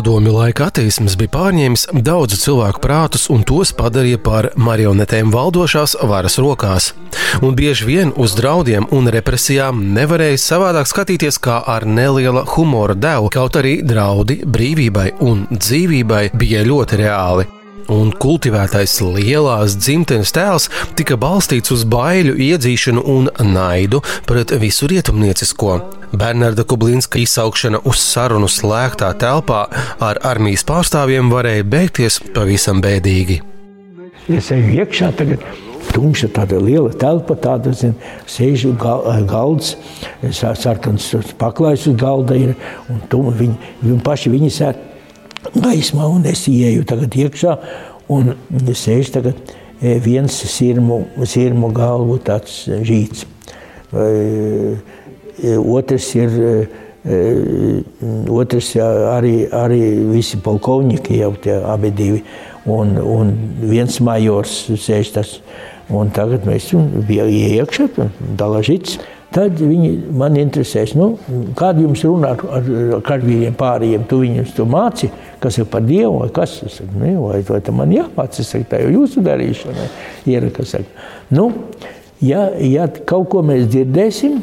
Padomju 0.00 0.30
laika 0.32 0.70
attīstības 0.70 1.12
bija 1.20 1.28
pārņēmis 1.34 1.82
daudzu 2.06 2.38
cilvēku 2.40 2.80
prātus 2.80 3.26
un 3.34 3.42
tos 3.44 3.74
padarīja 3.76 4.22
par 4.24 4.48
marionetēm 4.56 5.28
valdošās 5.34 5.98
varas 6.08 6.38
rokās. 6.40 6.86
Un 7.44 7.52
bieži 7.58 7.84
vien 7.90 8.14
uz 8.16 8.32
draudiem 8.38 8.88
un 8.96 9.12
represijām 9.12 9.84
nevarēja 9.98 10.40
savādāk 10.40 10.88
skatīties 10.88 11.36
kā 11.44 11.60
ar 11.76 11.84
neliela 11.84 12.46
humora 12.56 12.96
devu, 12.96 13.28
kaut 13.28 13.60
arī 13.60 13.76
draudi 13.84 14.40
brīvībai 14.40 15.10
un 15.20 15.44
dzīvībai 15.52 16.30
bija 16.32 16.64
ļoti 16.64 17.04
reāli 17.04 17.50
un 17.90 18.12
kultivētais 18.22 18.98
lielās 19.02 19.76
dzimtenes 19.78 20.32
tēls 20.34 20.68
tika 20.98 21.18
balstīts 21.20 21.72
uz 21.74 21.84
baiļu 21.90 22.36
iedzīšanu 22.46 23.04
un 23.14 23.30
naidu 23.52 24.02
pret 24.28 24.54
visu 24.62 24.88
rietumniecisko. 24.90 25.78
Bernarda 26.10 26.64
Kublīnska 26.66 27.20
izsaukšana 27.22 27.82
uz 27.86 28.02
sarunu 28.02 28.50
slēgtā 28.50 29.12
telpā 29.20 29.64
ar 30.02 30.20
armijas 30.26 30.66
pārstāvjiem 30.66 31.30
varēja 31.30 31.66
beigties 31.74 32.20
pavisam 32.34 32.82
bēdīgi. 32.82 33.40
Es 34.30 34.50
eju 34.54 34.78
iekšā 34.82 35.10
tagad. 35.18 35.44
Tumša, 35.90 36.28
tāda 36.36 36.58
liela 36.62 36.92
telpa, 36.94 37.34
tāda 37.40 37.72
zin, 37.74 37.96
sēž 38.30 38.68
galds, 39.26 39.72
sarkans 40.30 41.08
paklājs 41.40 41.88
uz 41.90 41.96
galda 41.98 42.36
ir, 42.38 42.52
viņi, 43.10 43.56
viņi 43.80 43.98
paši 44.06 44.30
viņi 44.30 44.52
sēž 44.54 44.84
gaismā, 45.54 46.06
un 46.10 46.26
es 46.28 46.46
ieju 46.50 46.84
tagad 46.88 47.16
iekšā, 47.16 47.56
un 48.12 48.34
sēž 48.76 49.12
tagad 49.16 49.54
e, 49.80 49.96
viens 50.02 50.34
sirmu, 50.52 51.02
sirmu 51.24 51.72
galvu 51.74 52.18
tāds 52.24 52.62
žīts. 52.68 53.26
E, 53.90 55.56
otrs 55.58 56.12
ir 56.18 56.36
e, 56.44 56.52
otrs 58.28 58.74
arī, 58.76 59.34
arī 59.56 59.80
visi 60.10 60.40
polkovnieki 60.44 61.22
jau 61.22 61.32
tie 61.40 61.56
abi 61.64 61.92
divi. 61.96 62.24
Un, 62.68 62.98
un 63.00 63.32
viens 63.64 64.00
majors 64.04 64.66
sēž 64.76 65.14
tas. 65.16 65.38
Un 65.90 66.12
tagad 66.14 66.44
mēs 66.46 66.68
bijām 67.08 67.32
iekšā, 67.34 67.88
dalažīts. 68.38 69.00
Tad 69.30 69.60
viņi 69.62 69.90
man 70.18 70.34
interesēs, 70.40 70.96
nu, 70.98 71.12
kādu 71.58 71.84
jums 71.84 72.00
runāt 72.02 72.40
ar, 72.42 72.64
ar 72.96 73.02
karavīriem 73.06 73.54
pārējiem. 73.58 74.06
Tu 74.10 74.18
viņus 74.24 74.54
tu 74.56 74.66
māci, 74.66 75.10
kas 75.42 75.60
ir 75.60 75.68
par 75.70 75.84
Dievu 75.86 76.24
vai 76.24 76.30
kas. 76.34 76.56
Es 76.66 76.80
saku, 76.80 76.98
ne, 76.98 77.12
vai, 77.20 77.38
vai 77.46 77.60
man 77.78 77.94
jāmāc, 77.94 78.40
es 78.42 78.50
saku, 78.50 78.66
tā 78.72 78.80
jau 78.82 78.90
jūsu 78.96 79.22
darīšana. 79.22 79.86
Saka, 80.66 81.06
nu, 81.38 81.46
ja, 82.26 82.48
ja 82.58 82.88
kaut 82.90 83.28
ko 83.30 83.44
mēs 83.46 83.68
dzirdēsim, 83.70 84.40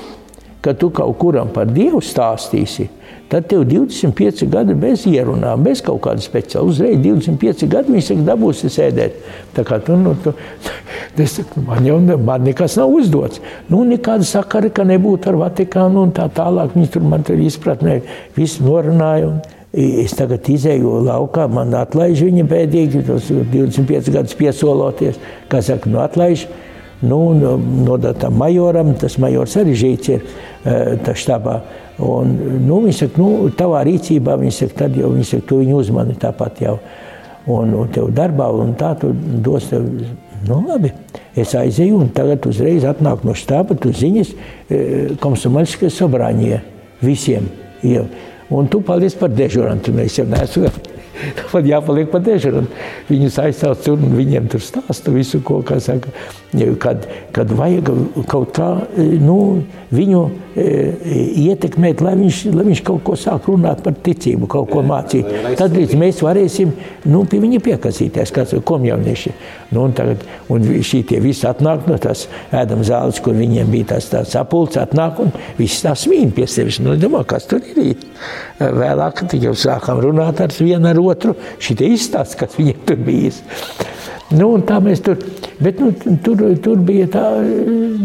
ka 0.63 0.71
tu 0.79 0.89
kaut 0.95 1.19
kuram 1.19 1.51
par 1.51 1.67
Dievu 1.67 1.99
stāstīsi, 1.99 2.87
tad 3.31 3.47
tev 3.51 3.65
25 3.67 4.45
gadi 4.51 4.75
bez 4.77 5.05
ierunām, 5.09 5.63
bez 5.65 5.81
kaut 5.85 6.01
kāda 6.05 6.23
speciāla. 6.23 6.67
Uzreiz 6.69 6.99
25 7.03 7.67
gadi 7.71 7.95
viņš 7.95 8.11
saka, 8.11 8.25
dabūsi 8.29 8.71
sēdēt. 8.71 9.19
Tā 9.55 9.65
kā 9.67 9.79
tu, 9.83 9.97
nu, 9.99 10.15
tu, 10.23 10.33
es 11.23 11.35
saku, 11.39 11.63
man 11.67 11.85
jau 11.87 11.99
man 12.01 12.47
nekas 12.47 12.77
nav 12.79 12.93
uzdots. 12.93 13.43
Nu, 13.71 13.83
nekāda 13.87 14.27
sakara, 14.27 14.71
ka 14.71 14.87
nebūtu 14.87 15.33
ar 15.33 15.41
Vatikānu 15.43 16.07
un 16.07 16.15
tā 16.15 16.29
tālāk. 16.33 16.73
Viņi 16.77 16.93
tur 16.95 17.05
man 17.07 17.27
tur 17.27 17.39
izpratnē, 17.43 18.01
visu 18.37 18.65
norunāja. 18.67 19.31
Un, 19.33 19.45
Es 19.77 20.13
tagad 20.15 20.47
izēju 20.49 21.03
laukā, 21.05 21.43
man 21.51 21.75
atlaiž 21.75 22.21
viņa 22.23 22.45
bēdīgi, 22.49 23.01
tos 23.05 23.27
25 23.29 24.07
gadus 24.15 24.33
piesoloties. 24.39 25.19
Kā 25.51 25.59
saka, 25.61 25.91
nu 25.91 25.99
atlaiž, 26.01 26.45
nu, 27.01 27.19
nodot 27.85 28.17
tam 28.19 28.37
majoram, 28.41 28.93
tas 28.99 29.17
majors 29.21 29.57
arī 29.59 29.75
žīts 29.77 30.13
ir 30.13 30.23
tā 31.05 31.15
štabā. 31.17 31.59
Un, 32.03 32.33
nu, 32.65 32.79
viņš 32.85 33.03
saka, 33.03 33.21
nu, 33.21 33.49
tavā 33.57 33.81
rīcībā, 33.87 34.37
viņš 34.37 34.61
saka, 34.63 34.77
tad 34.83 34.97
jau 34.97 35.11
viņš 35.15 35.33
saka, 35.33 35.47
tu 35.49 35.61
viņu 35.63 35.77
uzmani 35.81 36.17
tāpat 36.19 36.63
jau. 36.65 36.77
Un, 37.47 37.71
un 37.79 37.91
tev 37.93 38.09
darbā, 38.15 38.49
un 38.51 38.73
tā 38.77 38.91
tu 38.99 39.13
dos 39.13 39.69
tev, 39.71 39.85
nu, 40.47 40.59
labi. 40.67 40.91
Es 41.37 41.53
aizēju, 41.57 42.01
un 42.03 42.11
tagad 42.13 42.45
uzreiz 42.49 42.85
atnāk 42.85 43.23
no 43.25 43.33
štāba, 43.37 43.77
tu 43.79 43.93
ziņas, 43.95 44.33
komsomaļskie 45.23 45.89
sobrāņie 45.93 46.59
visiem. 47.05 47.47
Jau. 47.85 48.07
Un 48.57 48.69
tu 48.71 48.81
paldies 48.85 49.15
par 49.17 49.31
dežurantu, 49.33 49.93
nu, 49.93 50.05
es 50.05 50.17
jau 50.17 50.25
neesmu 50.27 50.69
Man 51.53 51.67
jāpaliek 51.67 52.09
pa 52.11 52.21
dežuram. 52.23 52.67
Viņus 53.09 53.39
aizsauc 53.43 53.83
tur 53.85 53.97
un 54.01 54.15
viņiem 54.17 54.49
tur 54.51 54.63
stāsta 54.63 55.13
visu, 55.13 55.41
ko, 55.45 55.61
kā 55.65 55.79
saka, 55.83 56.11
kad, 56.81 57.07
kad 57.35 57.51
vajag 57.57 57.91
kaut 58.29 58.53
kā, 58.57 58.69
nu, 59.21 59.37
viņu 59.93 60.21
e, 60.55 60.67
ietekmēt, 61.47 62.01
lai 62.03 62.15
viņš, 62.19 62.41
lai 62.55 62.65
viņš 62.69 62.83
kaut 62.87 63.03
ko 63.07 63.15
sāk 63.19 63.47
runāt 63.51 63.83
par 63.85 63.95
ticību, 64.03 64.49
kaut 64.51 64.71
ko 64.71 64.83
mācīt. 64.85 65.27
Tad 65.59 65.75
līdz 65.77 65.95
mēs 65.99 66.21
varēsim, 66.25 66.73
nu, 67.11 67.23
pie 67.29 67.41
viņa 67.43 67.61
piekasīties, 67.65 68.33
kāds 68.35 68.55
komjaunieši. 68.67 69.33
Nu, 69.71 69.83
un 69.87 69.95
tagad, 69.95 70.23
un 70.53 70.63
šī 70.63 71.03
tie 71.07 71.21
visi 71.23 71.47
atnāk 71.47 71.87
no 71.89 71.97
tās 72.01 72.25
ēdam 72.55 72.83
zāles, 72.87 73.19
kur 73.23 73.35
viņiem 73.37 73.71
bija 73.71 73.93
tās 73.93 74.09
tāds 74.11 74.31
sapulcs, 74.35 74.79
atnāk 74.79 75.19
un 75.23 75.33
viss 75.59 75.83
tā 75.83 75.95
smīn 75.97 76.31
pie 76.35 76.47
sevis. 76.51 76.79
Nu, 76.83 76.95
domā, 76.99 77.23
kas 77.27 77.47
tur 77.49 77.63
ir? 77.75 77.99
Vēlāk, 78.57 79.21
kad 79.21 79.35
jau 79.37 79.53
sākam 79.57 79.99
runāt 80.03 80.39
ar 80.43 80.53
vienu 80.55 80.89
ar 80.89 80.99
otru, 81.07 81.35
šitie 81.63 81.93
izstāsts, 81.95 82.37
kas 82.39 82.57
viņiem 82.59 82.83
tur 82.87 83.05
bijis. 83.07 83.43
Nu, 84.27 84.49
tā 84.67 84.81
mēs 84.83 84.99
tur, 84.99 85.21
bet 85.63 85.77
nu, 85.79 85.93
tur, 86.23 86.41
tur 86.59 86.81
bija 86.83 87.05
tā 87.13 87.21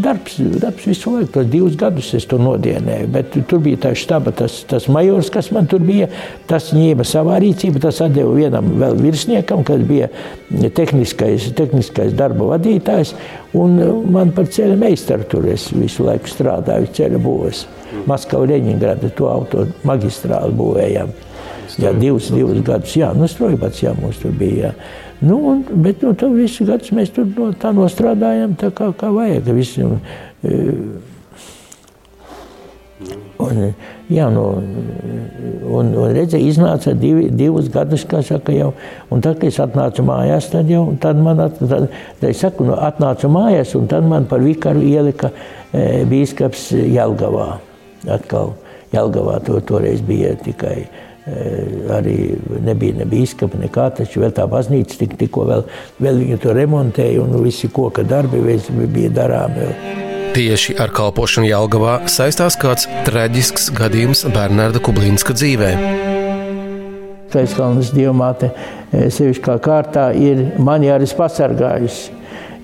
darbs, 0.04 0.37
darbs 0.62 0.85
visu 0.87 1.16
laiku, 1.16 1.32
tos 1.35 1.49
divus 1.50 1.75
gadus 1.80 2.12
es 2.14 2.28
tur 2.30 2.38
nodienēju, 2.44 3.09
bet 3.11 3.35
tur 3.50 3.59
bija 3.64 3.80
tā 3.88 3.90
štaba, 3.99 4.30
tas, 4.38 4.61
tas 4.71 4.87
majors, 4.92 5.32
kas 5.35 5.50
man 5.54 5.66
tur 5.71 5.82
bija, 5.82 6.06
tas 6.47 6.71
ņēma 6.76 7.06
savā 7.09 7.40
rīcību, 7.42 7.82
tas 7.82 7.99
atdeva 8.06 8.37
vienam 8.38 8.71
vēl 8.78 9.02
virsniekam, 9.02 9.64
kas 9.66 9.82
bija 9.88 10.12
tehniskais, 10.78 11.49
tehniskais 11.59 12.14
darba 12.14 12.52
vadītājs, 12.52 13.16
un 13.59 13.75
man 14.14 14.30
par 14.37 14.47
ceļa 14.47 14.78
meistaru 14.78 15.26
tur 15.26 15.50
es 15.50 15.73
visu 15.75 16.06
laiku 16.06 16.30
strādāju, 16.30 16.92
ceļa 17.00 17.18
būvēs. 17.26 17.66
Maskava, 18.06 18.47
Leņingrada, 18.49 19.11
to 19.18 19.26
auto 19.26 19.66
magistrāli 19.90 20.54
būvējām. 20.56 21.11
Jā, 21.81 21.93
divus, 21.97 22.29
divus 22.33 22.61
gadus, 22.67 22.93
jā, 22.99 23.12
nu, 23.17 23.29
strojbats, 23.31 23.81
jā, 23.85 23.95
mums 23.97 24.21
tur 24.21 24.35
bija, 24.37 24.71
jā. 24.71 24.75
Nu, 25.23 25.38
un, 25.52 25.62
bet 25.85 26.02
nu, 26.02 26.11
tur 26.19 26.33
visu 26.35 26.67
gadus 26.67 26.91
mēs 26.97 27.12
tur 27.14 27.29
no, 27.37 27.52
tā 27.55 27.71
nostrādājam, 27.76 28.57
tā 28.59 28.73
kā, 28.75 28.88
kā 28.99 29.11
vajag. 29.14 29.50
Visi, 29.55 29.85
un, 29.87 30.00
e, 30.43 30.57
un, 33.45 33.61
jā, 34.11 34.26
nu, 34.35 34.47
un, 35.79 35.93
un 35.95 36.11
redzēju, 36.17 36.49
iznāca 36.50 36.97
divi, 36.99 37.29
divus 37.31 37.71
gadus, 37.73 38.02
kā 38.11 38.25
saka 38.26 38.57
jau, 38.57 38.73
un 39.14 39.23
tad, 39.23 39.38
kad 39.38 39.47
es 39.52 39.61
atnācu 39.62 40.05
mājās, 40.09 40.50
tad 40.50 40.73
jau, 40.75 40.88
tad 41.02 41.23
man, 41.23 41.45
at, 41.47 41.62
tad, 41.62 41.87
tad 42.19 42.29
es 42.33 42.43
saku, 42.43 42.67
nu, 42.67 42.75
atnācu 42.75 43.31
mājās, 43.31 43.76
un 43.79 43.87
tad 43.93 44.09
man 44.11 44.26
par 44.31 44.43
vikaru 44.43 44.83
ielika 44.83 45.31
e, 45.71 46.02
bīskaps 46.11 46.73
Jelgavā. 46.75 47.52
Atkal 48.11 48.57
Jelgavā 48.91 49.38
to, 49.47 49.62
toreiz 49.71 50.02
bija 50.02 50.35
tikai 50.43 50.81
arī 51.23 52.17
nebija 52.67 52.97
ne 52.99 53.07
bīskapa, 53.07 53.59
nekā, 53.61 53.88
taču 53.99 54.25
vēl 54.25 54.33
tā 54.35 54.47
baznīca 54.50 54.97
tik, 55.05 55.14
tikko 55.21 55.45
vēl, 55.47 55.67
vēl 56.02 56.23
viņu 56.25 56.38
to 56.43 56.55
remontēja 56.57 57.23
un 57.23 57.37
visi 57.45 57.71
koka 57.71 58.02
darbi 58.02 58.41
bija 58.91 59.12
darāmi. 59.23 59.69
Tieši 60.33 60.79
ar 60.81 60.91
kalpošanu 60.97 61.45
Jālgavā 61.45 61.99
saistās 62.09 62.57
kāds 62.57 62.87
traģisks 63.07 63.69
gadījums 63.76 64.25
Bernarda 64.33 64.81
Kublīnska 64.81 65.37
dzīvē. 65.37 65.71
Skaiskalnas 67.33 67.93
dievmāte 67.93 68.50
eh, 68.50 69.07
sevišķi 69.12 69.45
kā 69.45 69.59
kārtā 69.62 70.11
ir 70.17 70.43
mani 70.61 70.91
arī 70.93 71.09
pasargājusi. 71.17 72.19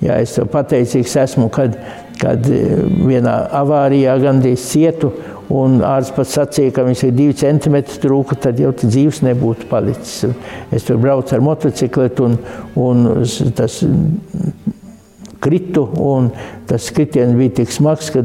Jā, 0.04 0.20
es 0.22 0.36
pateicīgs 0.52 1.16
esmu, 1.24 1.48
kad, 1.52 1.76
kad 2.20 2.48
eh, 2.52 2.74
vienā 3.08 3.36
avārijā 3.60 4.16
gandrīz 4.22 4.64
cietu 4.70 5.12
Un 5.54 5.78
ārsts 5.86 6.12
pats 6.12 6.34
sacīja, 6.36 6.74
ka 6.76 6.84
viņš 6.84 7.02
ir 7.08 7.14
divi 7.16 7.36
centimetri 7.40 8.02
trūka, 8.02 8.36
tad 8.36 8.58
jau 8.60 8.74
dzīves 8.76 9.22
nebūtu 9.24 9.68
palicis. 9.70 10.26
Es 10.74 10.84
tur 10.84 11.00
braucu 11.00 11.32
ar 11.34 11.44
motocikletu 11.44 12.26
un, 12.28 12.36
un 12.76 13.06
tas 13.56 13.80
kritu, 15.40 15.88
un 15.96 16.30
tas 16.66 16.90
kritiens 16.92 17.32
bija 17.38 17.54
tik 17.60 17.72
smags, 17.72 18.10
ka 18.12 18.22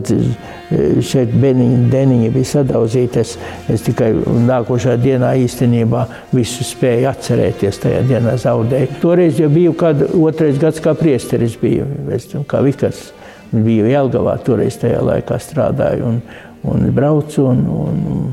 šeit 1.06 1.34
beniņa, 1.40 1.80
deniņa 1.94 2.30
bija 2.34 2.50
sadauzītas. 2.52 3.36
Es 3.72 3.86
tikai 3.86 4.12
nākošā 4.48 4.98
dienā 5.02 5.34
īstenībā 5.46 6.06
visu 6.34 6.66
spēju 6.68 7.12
atcerēties, 7.14 7.82
tajā 7.86 8.06
dienā 8.10 8.36
zaudēju. 8.42 9.00
Toreiz 9.04 9.40
jau 9.40 9.52
biju 9.54 9.76
kādu 9.80 10.10
otrais 10.26 10.60
gads 10.62 10.84
kā 10.84 10.96
priesteris 10.98 11.56
biju, 11.62 11.88
es, 12.16 12.28
kā 12.50 12.64
vikars. 12.66 13.12
biju 13.54 13.86
Jelgavā, 13.86 14.40
toreiz 14.42 14.80
tajā 14.82 15.02
laikā 15.06 15.38
strādāju 15.38 16.08
un, 16.10 16.22
un 16.64 16.90
braucu. 16.96 17.50
Un, 17.52 17.68
un, 17.68 18.26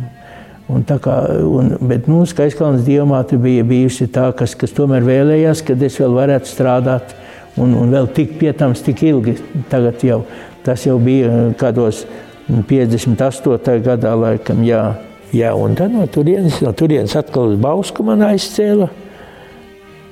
Un 0.71 0.85
kā, 0.87 1.15
un, 1.43 1.73
bet 1.83 2.05
nu, 2.07 2.21
Skaiskalnas 2.31 2.85
diamāte 2.87 3.35
bija 3.43 3.65
bijusi 3.67 4.07
tā, 4.15 4.29
kas, 4.39 4.53
kas 4.55 4.71
tomēr 4.71 5.03
vēlējās, 5.03 5.65
kad 5.67 5.81
es 5.83 5.97
vēl 5.99 6.15
varētu 6.15 6.47
strādāt 6.47 7.11
un, 7.59 7.73
un 7.75 7.91
vēl 7.91 8.07
tik 8.15 8.37
pietams 8.39 8.85
tik 8.87 9.03
ilgi. 9.09 9.35
Tagad 9.73 10.05
jau 10.07 10.21
tas 10.63 10.85
jau 10.87 10.95
bija 11.03 11.51
kādos 11.59 12.05
58. 12.47 13.81
gadā 13.85 14.15
laikam, 14.19 14.63
jā. 14.67 14.85
Jā, 15.31 15.53
un 15.55 15.77
tad 15.79 15.93
no 15.95 16.09
turienes, 16.11 16.57
no 16.59 16.73
turienes 16.75 17.13
atkal 17.15 17.53
uz 17.53 17.59
Bausku 17.63 18.03
man 18.03 18.25
aizcēla. 18.27 18.89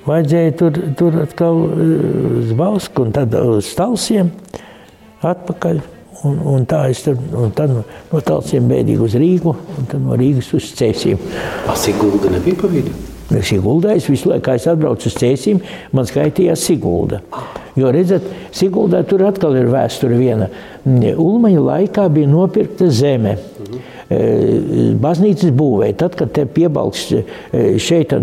Vajadzēja 0.06 0.52
tur, 0.60 0.78
tur 0.98 1.16
atkal 1.24 1.58
eh, 1.66 1.94
uz 2.38 2.52
Bausku 2.56 3.02
un 3.02 3.14
tad 3.16 3.34
uz 3.34 3.66
Stalsiem 3.66 4.30
atpakaļ. 5.26 5.82
Un, 6.26 6.38
un 6.50 6.64
tā 6.66 6.80
es 6.90 7.04
tur, 7.04 7.18
un 7.38 7.52
tad 7.54 7.70
no, 7.70 7.84
Talsiem 8.10 8.66
bēdīgi 8.70 9.04
uz 9.04 9.14
Rīgu, 9.20 9.52
un 9.78 9.86
tad 9.90 10.02
no 10.02 10.16
Rīgas 10.18 10.50
uz 10.56 10.72
Cēsīm. 10.78 11.20
Sigulda 11.78 12.32
nebija 12.32 12.58
pa 12.58 12.70
vidu? 12.72 12.94
Siguldā 13.44 13.92
es 13.94 14.08
visu 14.08 14.30
laiku, 14.30 14.46
kad 14.46 14.58
es 14.58 14.66
atbraucu 14.70 15.10
uz 15.10 15.16
Cēsīm, 15.20 15.60
man 15.94 16.08
skaitījās 16.08 16.64
Sigulda. 16.64 17.20
Jo, 17.78 17.92
redzat, 17.94 18.26
Siguldā 18.56 19.04
tur 19.06 19.26
atkal 19.28 19.60
ir 19.60 19.68
vēsture 19.70 20.18
viena. 20.18 20.48
Ulmaņa 20.88 21.62
laikā 21.68 22.08
bija 22.10 22.30
nopirkta 22.32 22.88
zeme. 22.90 23.36
Mhm. 23.38 24.98
Baznīcas 25.04 25.52
būvē, 25.52 25.92
tad, 26.00 26.16
kad 26.16 26.32
te 26.32 26.46
piebalgs 26.48 27.10
šeit 27.84 28.16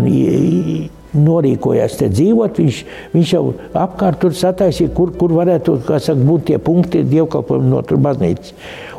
norīkojās 1.16 1.98
te 2.00 2.10
dzīvot, 2.12 2.60
viņš, 2.62 2.82
viņš 3.14 3.34
jau 3.36 3.44
apkārt 3.86 4.22
tur 4.24 4.36
sataisīja, 4.36 4.94
kur, 4.96 5.14
kur 5.18 5.34
varētu 5.36 5.78
saka, 5.88 6.18
būt 6.20 6.50
tie 6.50 6.60
punkti 6.62 7.04
dievkalpojumi 7.08 7.72
no 7.72 7.82
tur 7.88 8.02
baznīcas. 8.04 8.54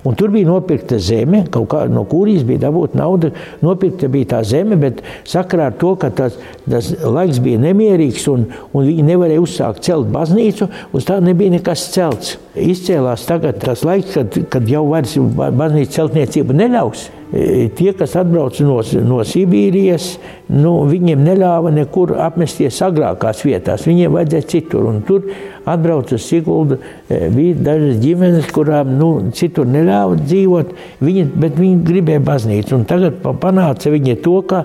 Un 0.06 0.14
tur 0.14 0.30
bija 0.30 0.46
nopirkta 0.46 1.00
zeme, 1.02 1.42
kaut 1.50 1.66
kā 1.73 1.82
no 1.90 2.04
kurijas 2.06 2.44
bija 2.46 2.66
dabūta 2.68 2.99
nauda. 3.00 3.32
Nopirkta 3.64 4.11
bija 4.12 4.37
tā 4.37 4.42
zeme, 4.46 4.78
bet 4.78 5.02
sakarā 5.26 5.73
ar 5.73 5.78
to, 5.80 5.96
ka 5.99 6.12
tas, 6.14 6.38
tas 6.62 6.92
laiks 7.02 7.42
bija 7.42 7.58
nemierīgs 7.64 8.28
un, 8.30 8.46
un 8.70 8.87
viņi 8.87 9.06
nevarēja 9.11 9.42
uzsākt 9.42 9.87
celt 9.88 10.12
baznīcu, 10.14 10.70
uz 10.94 11.08
tā 11.08 11.18
nebija 11.25 11.56
nekas 11.58 11.88
celts. 11.96 12.37
Izcēlās 12.56 13.26
tagad 13.28 13.58
tas 13.60 13.82
laiks, 13.84 14.14
kad, 14.16 14.36
kad 14.52 14.68
jau 14.70 14.86
vairs 14.88 15.16
baznīcas 15.36 15.94
celtniecība 15.98 16.56
neļaus. 16.56 17.06
E, 17.34 17.66
tie, 17.76 17.90
kas 17.96 18.14
atbrauc 18.16 18.56
no, 18.64 18.78
no 19.04 19.18
Sibīrijas, 19.26 20.12
nu, 20.54 20.72
viņiem 20.88 21.25
neļāva 21.26 21.72
nekur 21.75 22.14
apmesties 22.22 22.78
agrākās 22.86 23.42
vietās. 23.44 23.86
Viņiem 23.88 24.14
vajadzēja 24.16 24.48
citur. 24.54 24.88
Un 24.88 25.00
tur 25.06 25.28
atbrauc 25.68 26.12
uz 26.16 26.25
Siguldu. 26.25 26.80
E, 27.10 27.26
bija 27.34 27.60
dažas 27.70 28.00
ģimenes, 28.00 28.50
kurām 28.56 28.96
nu, 29.00 29.10
citur 29.36 29.68
neļāva 29.68 30.20
dzīvot, 30.22 30.76
viņi, 31.04 31.26
bet 31.36 31.58
viņi 31.60 31.80
gribēja 31.86 32.25
baznīcu. 32.25 32.78
Un 32.78 32.86
tagad 32.88 33.20
panāca 33.42 33.92
viņi 33.92 34.20
to, 34.25 34.38
ka 34.48 34.64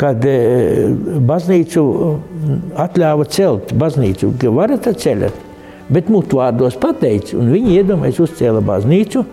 kad 0.00 0.24
e, 0.26 0.90
baznīcu 1.28 1.82
atļāva 2.80 3.26
celt, 3.30 3.74
baznīcu, 3.78 4.32
varat 4.56 4.88
ceļot, 4.98 5.48
bet 5.90 6.10
mutvārdos 6.12 6.76
pateica, 6.80 7.36
un 7.38 7.50
viņi 7.54 7.78
iedomājas 7.80 8.20
uzcēla 8.26 8.62
baznīcu, 8.64 9.24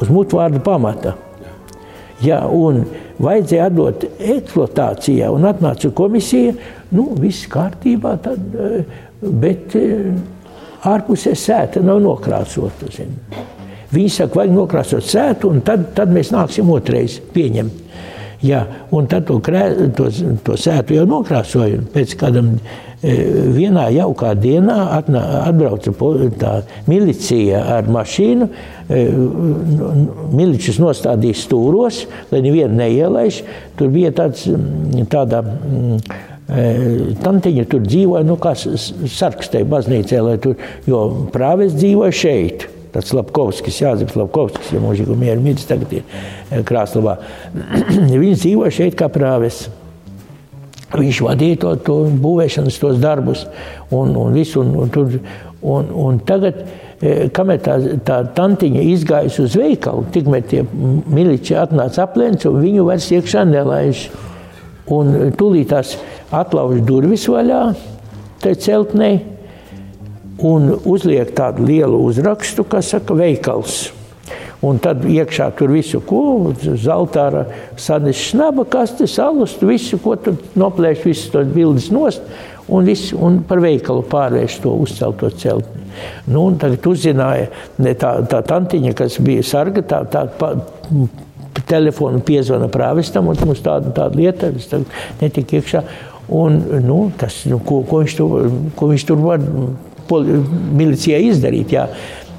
uz 0.00 0.12
mutvārdu 0.12 0.62
pamata. 0.64 1.16
Jā, 2.20 2.42
un 2.52 2.82
vajadzēja 3.20 3.68
atdot 3.70 4.04
eksploatācijā, 4.18 5.30
un 5.32 5.46
atnāca 5.48 5.92
komisija, 5.96 6.52
nu, 6.96 7.10
viss 7.20 7.48
kārtībā, 7.50 8.16
tad, 8.24 8.42
eh, 8.54 8.98
bet 9.20 9.76
eh, 9.78 10.10
ārpusē 10.88 11.32
sēta 11.36 11.82
nav 11.84 12.02
nokrāsota. 12.04 12.90
Zin. 12.92 13.16
Viņi 13.90 14.10
saka, 14.14 14.42
vajag 14.42 14.52
nokrāsot 14.54 15.06
sētu, 15.06 15.50
un 15.50 15.64
tad, 15.66 15.90
tad 15.96 16.12
mēs 16.14 16.30
nāksim 16.34 16.68
otrais 16.70 17.18
pieņemt. 17.34 17.79
Jā, 18.40 18.60
un 18.96 19.04
tad 19.10 19.26
to, 19.28 19.36
krē, 19.44 19.66
to, 19.96 20.06
to 20.44 20.54
sētu 20.56 20.96
jau 20.96 21.02
nokrāsoju. 21.08 21.82
Pēc 21.92 22.14
kādam 22.22 22.54
e, 22.56 23.12
vienā 23.52 23.90
jaukā 23.92 24.32
dienā 24.40 24.78
atnā, 24.96 25.20
atbrauca 25.42 25.92
tā 26.40 26.54
milicija 26.88 27.60
ar 27.76 27.90
mašīnu. 27.92 28.48
E, 28.88 29.02
miličus 30.40 30.80
nostādīja 30.80 31.36
stūros, 31.42 32.06
lai 32.32 32.40
nevienu 32.46 32.80
neielaiž. 32.80 33.42
Tur 33.76 33.92
bija 33.92 34.14
tāds, 34.22 34.48
tāda 35.12 35.44
e, 35.44 36.66
tantiņa, 37.20 37.68
tur 37.68 37.84
dzīvoja, 37.84 38.24
nu 38.24 38.40
kā 38.40 38.56
sarkstei 38.56 39.68
baznīcē, 39.68 40.24
lai 40.24 40.40
tur, 40.40 40.56
jo 40.88 41.06
prāves 41.36 41.76
dzīvoja 41.76 42.20
šeit. 42.24 42.70
Tāds 42.90 43.12
Lapkovskis, 43.14 43.82
Jāzeps 43.84 44.16
Lapkovskis, 44.18 44.72
ja 44.74 44.80
mūžīgi 44.82 45.14
mieru 45.18 45.42
miris 45.44 45.68
tagad 45.68 45.92
ir 45.94 46.02
eh, 46.02 46.62
Krāslavā. 46.66 47.18
Viņš 48.22 48.42
dzīvo 48.42 48.70
šeit 48.74 48.96
kā 48.98 49.10
prāves. 49.12 49.68
Viņš 50.90 51.20
vadīja 51.22 51.60
to, 51.62 51.76
to 51.86 51.96
būvēšanas 52.18 52.80
tos 52.82 52.98
darbus 52.98 53.44
un, 53.94 54.16
un 54.18 54.34
visu. 54.34 54.64
Un, 54.64 54.72
un, 54.82 54.90
tur, 54.90 55.12
un, 55.62 55.92
un 56.02 56.18
tagad, 56.26 56.64
eh, 56.98 57.28
kamēr 57.34 57.62
tā, 57.62 57.76
tā 58.06 58.24
tantiņa 58.34 58.82
izgājusi 58.96 59.44
uz 59.46 59.54
veikalu, 59.60 60.08
tikmēr 60.16 60.48
tie 60.50 60.64
miliči 60.66 61.54
atnāca 61.62 62.08
aplēns 62.08 62.48
un 62.50 62.58
viņu 62.64 62.90
vairs 62.90 63.06
iekšā 63.14 63.46
nelaiž. 63.52 64.08
Un 64.90 65.14
tūlītās 65.38 65.94
atlauž 66.34 66.80
durvis 66.82 67.28
vaļā, 67.30 67.60
tai 68.42 68.56
celtnei, 68.58 69.20
un 70.46 70.74
uzliek 70.88 71.32
tādu 71.36 71.66
lielu 71.68 71.98
uzrakstu, 72.08 72.64
kas 72.68 72.92
saka 72.94 73.16
veikals. 73.16 73.90
Un 74.60 74.76
tad 74.82 75.06
iekšā 75.08 75.46
tur 75.56 75.72
visu, 75.72 76.02
ko 76.04 76.52
zelta 76.60 77.46
sadis 77.80 78.20
snaba 78.28 78.66
kastes, 78.68 79.16
alus, 79.22 79.54
visu, 79.64 79.96
ko 80.04 80.18
tur 80.20 80.36
noplēš, 80.60 81.04
visas 81.06 81.30
tos 81.32 81.48
bildes 81.48 81.88
nost, 81.94 82.26
un, 82.68 82.84
visu, 82.84 83.16
un 83.16 83.40
par 83.48 83.62
veikalu 83.64 84.04
pārvērš 84.10 84.58
to 84.60 84.74
uzcelto 84.84 85.32
celtni. 85.40 85.80
Nu, 86.28 86.44
un 86.50 86.60
tagad 86.60 86.86
uzzināja 86.92 87.48
ne, 87.80 87.96
tā, 87.98 88.12
tā 88.28 88.42
tantiņa, 88.46 88.92
kas 89.00 89.16
bija 89.24 89.46
sarga, 89.48 89.82
tā, 89.82 90.04
tā 90.12 90.26
pa, 90.38 90.52
telefonu 91.66 92.20
piezvana 92.24 92.68
prāvestam, 92.72 93.32
un 93.32 93.40
mums 93.46 93.64
tāda, 93.64 93.94
tāda 93.96 94.20
lieta, 94.20 94.52
es 94.52 94.68
netika 95.22 95.58
iekšā. 95.58 95.84
Un, 96.36 96.60
nu, 96.84 97.00
tas, 97.18 97.40
nu, 97.50 97.58
ko, 97.66 97.80
ko, 97.88 98.04
viņš 98.04 98.18
tur, 98.20 98.50
ko 98.78 98.90
viņš 98.92 99.06
tur 99.08 99.24
var 99.24 99.42
milicijai 100.10 101.22
izdarīt. 101.30 101.74
Jā. 101.76 101.86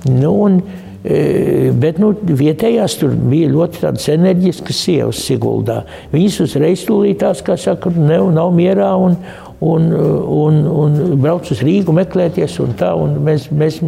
Nu, 0.10 0.34
un, 0.48 0.58
e, 1.04 1.72
Bet 1.82 1.98
nu, 2.02 2.12
vietējās 2.14 2.98
tur 3.02 3.14
bija 3.16 3.50
ļoti 3.52 3.88
enerģiskas 4.14 4.82
sievas 4.86 5.22
Siguldā. 5.26 5.82
Viņas 6.12 6.42
uzreiz 6.46 6.84
tūlītās, 6.88 7.42
kā 7.46 7.58
saka, 7.58 7.90
ne, 7.96 8.20
nav 8.36 8.52
mierā 8.54 8.92
un, 9.00 9.16
un, 9.62 9.88
un, 9.94 10.60
un 10.84 11.00
brauc 11.22 11.50
uz 11.54 11.64
Rīgu 11.66 11.96
meklēties. 11.96 12.60
Un 12.62 12.76
tā, 12.78 12.94
un 12.98 13.18
mēs, 13.26 13.50
mēs 13.54 13.80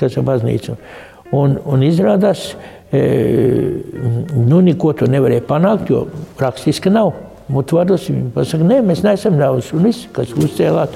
tas 0.00 0.16
ir 0.16 0.24
baznīca. 0.26 0.78
Un, 1.34 1.58
un 1.66 1.84
izrādās, 1.84 2.52
e, 2.94 3.04
nu, 4.38 4.60
neko 4.64 4.94
tu 5.00 5.08
nevarēji 5.10 5.46
panākt, 5.48 5.90
jo 5.92 6.06
rakstiski 6.40 6.92
nav. 6.94 7.14
Mutvārdos 7.52 8.06
viņi 8.08 8.30
pasaka, 8.32 8.64
nē, 8.64 8.78
mēs 8.88 9.02
neesam 9.04 9.36
daudz, 9.36 9.68
un 9.76 9.84
viss, 9.84 10.06
kas 10.16 10.32
uzcēlāt. 10.32 10.94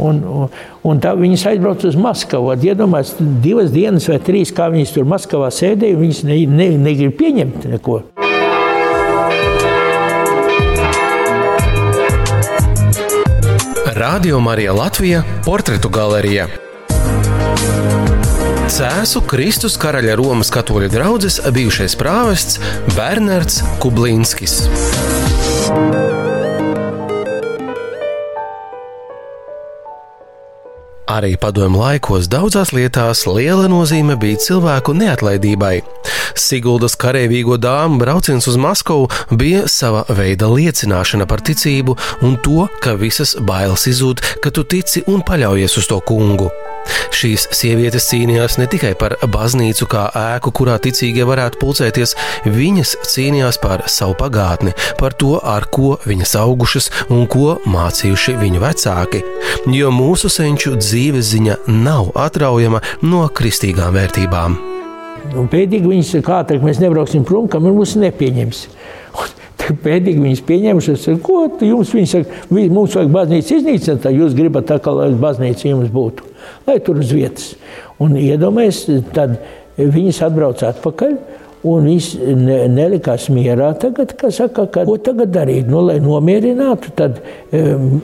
Un, 0.00 0.22
un, 0.24 0.54
un 0.88 1.00
tā 1.02 1.12
viņas 1.18 1.44
aizbrauca 1.50 1.90
uz 1.90 1.98
Maskavu. 2.00 2.54
Iedomājieties, 2.56 3.20
divas 3.44 3.68
dienas 3.74 4.08
vai 4.08 4.16
trīs, 4.24 4.54
kā 4.56 4.70
viņas 4.72 4.94
tur 4.96 5.04
Maskavā 5.10 5.50
sēdēja, 5.52 6.00
viņas 6.00 6.22
ne, 6.30 6.40
ne, 6.48 6.70
negrib 6.80 7.18
pieņemt 7.20 7.68
neko. 7.74 8.00
Radio 14.00 14.40
Marija 14.40 14.72
Latvija- 14.72 15.22
portretu 15.46 15.92
galerija. 15.92 16.48
Cēsu 18.70 19.20
Kristus 19.26 19.74
karaļa 19.76 20.14
Romas 20.16 20.48
katoļu 20.54 20.88
draugs 20.88 21.40
bijušais 21.52 21.98
prāvests 22.00 22.60
Bernards 22.94 23.60
Kublīnskis. 23.82 24.62
Arī 31.10 31.34
padomu 31.36 31.82
laikos 31.82 32.28
daudzās 32.30 32.70
lietās 32.72 33.24
liela 33.26 33.66
nozīme 33.68 34.14
bija 34.20 34.38
cilvēku 34.44 34.94
neatlaidībai. 34.96 35.80
Siguldas 36.38 36.94
karavīgo 37.00 37.58
dāmu 37.60 37.98
brauciens 38.00 38.46
uz 38.48 38.56
Maskavu 38.60 39.10
bija 39.34 39.66
sava 39.68 40.06
veida 40.08 40.48
liecināšana 40.48 41.26
par 41.26 41.42
ticību 41.44 41.98
un 42.22 42.38
to, 42.46 42.68
ka 42.80 42.94
visas 42.94 43.34
bailes 43.36 43.88
izzūd, 43.90 44.22
ka 44.40 44.54
tu 44.54 44.64
tici 44.64 45.04
un 45.10 45.26
paļaujies 45.26 45.80
uz 45.82 45.90
to 45.90 45.98
kungu. 46.06 46.48
Šīs 47.14 47.46
sievietes 47.54 48.06
cīnījās 48.10 48.56
ne 48.60 48.66
tikai 48.70 48.92
par 48.98 49.16
baznīcu 49.28 49.88
kā 49.90 50.06
ēku, 50.16 50.52
kurā 50.56 50.78
ticīgie 50.82 51.26
varētu 51.28 51.60
pulcēties, 51.60 52.14
viņas 52.46 52.94
cīnījās 53.12 53.60
par 53.62 53.84
savu 53.90 54.16
pagātni, 54.20 54.74
par 55.00 55.16
to, 55.18 55.34
ar 55.42 55.66
ko 55.72 55.96
viņas 56.06 56.36
augušas 56.40 56.90
un 57.10 57.26
ko 57.30 57.58
mācījuši 57.68 58.36
viņu 58.40 58.62
vecāki. 58.62 59.22
Jo 59.74 59.92
mūsu 59.94 60.30
senču 60.32 60.76
dzīves 60.78 61.32
ziņa 61.34 61.60
nav 61.68 62.12
atraujama 62.18 62.82
no 63.02 63.26
kristīgām 63.28 63.96
vērtībām. 63.98 64.56
Un 65.36 65.50
pēdīgi 65.50 65.86
viņas 65.86 66.14
kā 66.26 66.40
tā, 66.48 66.56
mēs 66.62 66.80
nebrauksim 66.82 67.26
prom, 67.28 67.48
kamēr 67.50 67.76
mūs 67.76 67.98
nepieņems. 68.00 68.64
Un 69.70 69.78
pēdīgi 69.84 70.22
viņas 70.24 70.42
pieņemšas, 70.48 71.06
ko 71.22 71.44
jums 71.62 71.92
viņi 71.94 72.10
saka, 72.10 72.40
mums 72.50 72.96
vajag 72.96 73.12
baznīcu 73.14 73.58
iznīcināt, 73.60 74.08
jūs 74.16 74.34
gribat 74.38 74.70
tā, 74.70 74.80
lai 74.96 75.10
baznīca 75.20 75.68
jums 75.68 75.92
būtu, 75.94 76.29
lai 76.66 76.78
tur 76.84 77.00
uz 77.02 77.12
vietas. 77.14 77.52
Un 78.00 78.16
iedomājies, 78.20 78.84
tad 79.14 79.38
viņas 79.76 80.22
atbrauc 80.26 80.64
atpakaļ, 80.70 81.14
un 81.70 81.88
viņas 81.90 82.10
ne, 82.40 82.58
nelikās 82.72 83.28
mierā 83.32 83.72
tagad, 83.80 84.16
ka 84.18 84.32
saka, 84.32 84.66
ka, 84.72 84.86
ko 84.88 84.96
tagad 85.04 85.32
darīt, 85.34 85.68
nu, 85.68 85.82
lai 85.90 85.98
nomierinātu, 86.04 86.94
tad 86.96 87.20
um, 87.52 88.00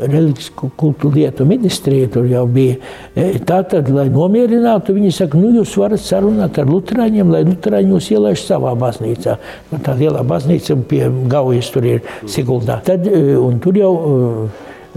reliģijas 0.00 0.50
kultu 0.76 1.10
lietu 1.14 1.44
ministrija 1.48 2.08
tur 2.12 2.26
jau 2.28 2.44
bija. 2.50 2.76
E, 3.16 3.38
tātad, 3.46 3.88
lai 3.92 4.06
nomierinātu, 4.12 4.94
viņi 4.96 5.12
saka, 5.14 5.40
nu, 5.40 5.52
jūs 5.56 5.76
varat 5.80 6.02
sarunāt 6.02 6.60
ar 6.60 6.68
luterāņiem, 6.70 7.32
lai 7.32 7.42
luterāņi 7.46 7.94
jūs 7.94 8.10
ielaiž 8.12 8.44
savā 8.44 8.74
baznīcā. 8.78 9.36
Nu, 9.72 9.80
tā 9.84 9.96
lielā 9.98 10.24
baznīca 10.26 10.76
pie 10.88 11.06
Gaujas 11.32 11.72
tur 11.72 11.88
ir 11.88 12.04
Siguldā. 12.28 12.80
Tad, 12.86 13.08
e, 13.08 13.36
un 13.40 13.60
tur 13.62 13.80
jau 13.80 13.92
e, 13.96 14.48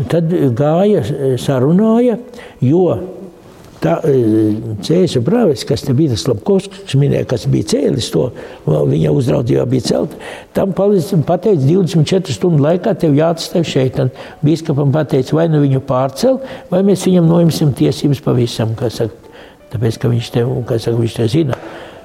tad 0.08 0.36
gāja 0.58 1.04
sarunāja, 1.42 2.20
jo 2.64 2.84
Tā 3.80 3.94
cēlus 4.84 5.14
brālis, 5.24 5.62
kas 5.64 5.86
bija 5.96 6.12
tas 6.12 6.26
Lapkovskis, 6.28 6.98
minēja, 7.00 7.28
kas 7.32 7.46
bija 7.52 7.68
cēlis 7.72 8.10
to, 8.12 8.26
viņa 8.68 9.14
uzraudzībā 9.16 9.64
bija 9.72 9.86
celt, 9.88 10.18
tam 10.56 10.74
pateica 10.76 11.64
24 11.64 12.36
stundu 12.36 12.66
laikā 12.66 12.92
tev 13.00 13.16
jāatstāj 13.16 13.64
šeit. 13.64 14.02
Un 14.04 14.12
bīskapam 14.44 14.92
pateica, 14.92 15.38
vai 15.38 15.48
nu 15.52 15.64
viņu 15.64 15.80
pārcel, 15.88 16.42
vai 16.72 16.84
mēs 16.90 17.08
viņam 17.08 17.32
noimsim 17.32 17.72
tiesības 17.80 18.20
pavisam, 18.26 18.76
kas 18.80 19.00
saka, 19.00 19.40
tāpēc, 19.72 20.02
ka 20.02 20.12
viņš 20.12 20.34
te, 20.36 20.44
kas 20.68 20.90
saka, 20.90 21.00
viņš 21.00 21.16
te 21.22 21.30
zina 21.32 21.62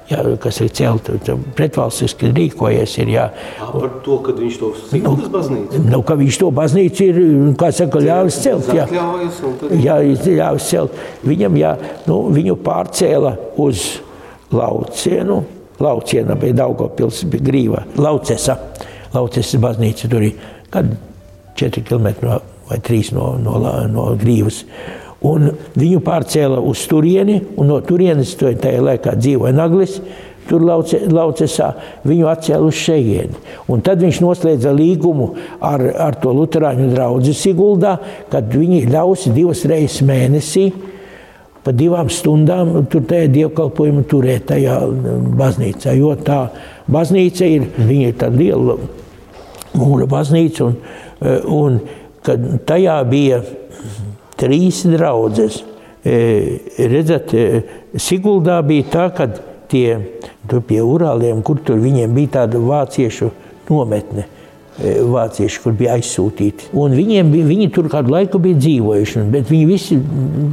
jā, 0.09 0.21
kas 0.41 0.59
ir 0.63 0.71
celta, 0.75 1.15
pretvalstiski 1.57 2.29
rīkojies. 2.35 2.95
Ir, 3.03 3.11
jā. 3.15 3.25
Par 3.59 3.97
to, 4.05 4.19
ka 4.25 4.35
viņš 4.37 4.59
to 4.61 4.71
Siguldas 4.89 5.31
baznīcu? 5.33 5.81
Nu, 5.89 6.01
ka 6.05 6.17
viņš 6.19 6.39
to 6.41 6.51
baznīcu 6.55 7.07
ir, 7.09 7.21
kā 7.59 7.71
saka, 7.75 8.03
ļāvis 8.05 8.39
celt. 8.43 8.71
Jā, 8.75 8.87
jā 9.81 9.97
ļāvis 10.05 10.69
celt. 10.69 10.99
Viņam, 11.25 11.59
jā, 11.61 11.75
nu, 12.09 12.21
viņu 12.35 12.57
pārcēla 12.65 13.35
uz 13.65 13.87
laucienu. 14.53 15.43
Lauciena 15.79 16.37
bija 16.39 16.55
Daugavpils, 16.61 17.25
bija 17.27 17.43
Grīva, 17.49 17.81
Laucesa. 17.99 18.55
Laucesa 19.15 19.59
baznīca 19.59 20.07
tur 20.11 20.23
ir, 20.23 20.37
kad 20.71 20.87
4 21.59 21.83
km 21.87 22.07
no, 22.23 22.37
vai 22.69 22.79
3 22.83 23.11
no, 23.15 23.33
no, 23.41 23.57
no 23.91 24.05
Grīvas. 24.19 24.63
Un 25.25 25.49
viņu 25.77 26.01
pārcēla 26.05 26.61
uz 26.61 26.85
turieni, 26.89 27.39
un 27.57 27.71
no 27.71 27.81
turienes 27.85 28.35
tajā 28.37 28.81
laikā 28.83 29.15
dzīvoja 29.17 29.55
Naglis. 29.55 29.99
Tur 30.45 30.61
lauce, 30.61 30.99
laucesā 31.09 31.71
viņu 32.05 32.27
atcēla 32.29 32.67
uz 32.69 32.77
šejieni. 32.77 33.39
Un 33.73 33.81
tad 33.81 34.03
viņš 34.05 34.19
noslēdza 34.21 34.75
līgumu 34.77 35.31
ar, 35.57 35.81
ar 36.05 36.19
to 36.21 36.35
Lutāņu 36.37 36.91
draugu 36.91 37.33
Siguldā, 37.33 37.95
kad 38.29 38.53
viņi 38.53 38.83
ļaus 38.93 39.25
divas 39.33 39.63
reizes 39.65 40.05
mēnesī 40.05 40.67
pa 41.65 41.73
divām 41.73 42.11
stundām 42.13 42.85
tur 42.93 43.07
tajā 43.09 43.25
dievkalpojumu 43.33 44.03
turēt 44.05 44.45
tajā 44.51 44.77
baznīcā. 45.39 45.95
Jo 45.97 46.13
tā 46.21 46.43
baznīca 46.93 47.47
ir, 47.49 47.65
viņa 47.79 48.11
ir 48.11 48.19
tāda 48.21 48.37
liela 48.37 48.75
mūra 49.73 50.05
baznīca, 50.05 50.67
un, 50.69 50.77
un 51.49 51.79
kad 52.25 52.45
tajā 52.69 52.99
bija 53.09 53.41
trīs 54.39 54.83
draudzes. 54.89 55.61
E, 56.05 56.59
redzat, 56.91 57.33
e, 57.33 57.63
Siguldā 57.97 58.59
bija 58.65 58.85
tā, 58.91 59.09
ka 59.15 59.29
tie 59.71 59.97
tur 60.49 60.61
pie 60.65 60.81
Urāliem, 60.85 61.41
kur 61.45 61.61
tur 61.65 61.79
viņiem 61.81 62.13
bija 62.13 62.41
tāda 62.41 62.61
vāciešu 62.61 63.31
nometne, 63.71 64.27
e, 64.77 64.99
vācieši, 65.01 65.61
kur 65.63 65.73
bija 65.79 65.95
aizsūtīti. 65.97 66.69
Un 66.77 66.93
viņiem 66.93 67.31
bija, 67.33 67.47
viņi 67.49 67.71
tur 67.73 67.89
kādu 67.89 68.13
laiku 68.13 68.41
bija 68.43 68.59
dzīvojuši, 68.61 69.25
bet 69.33 69.49
viņi 69.49 69.69
visi 69.71 69.97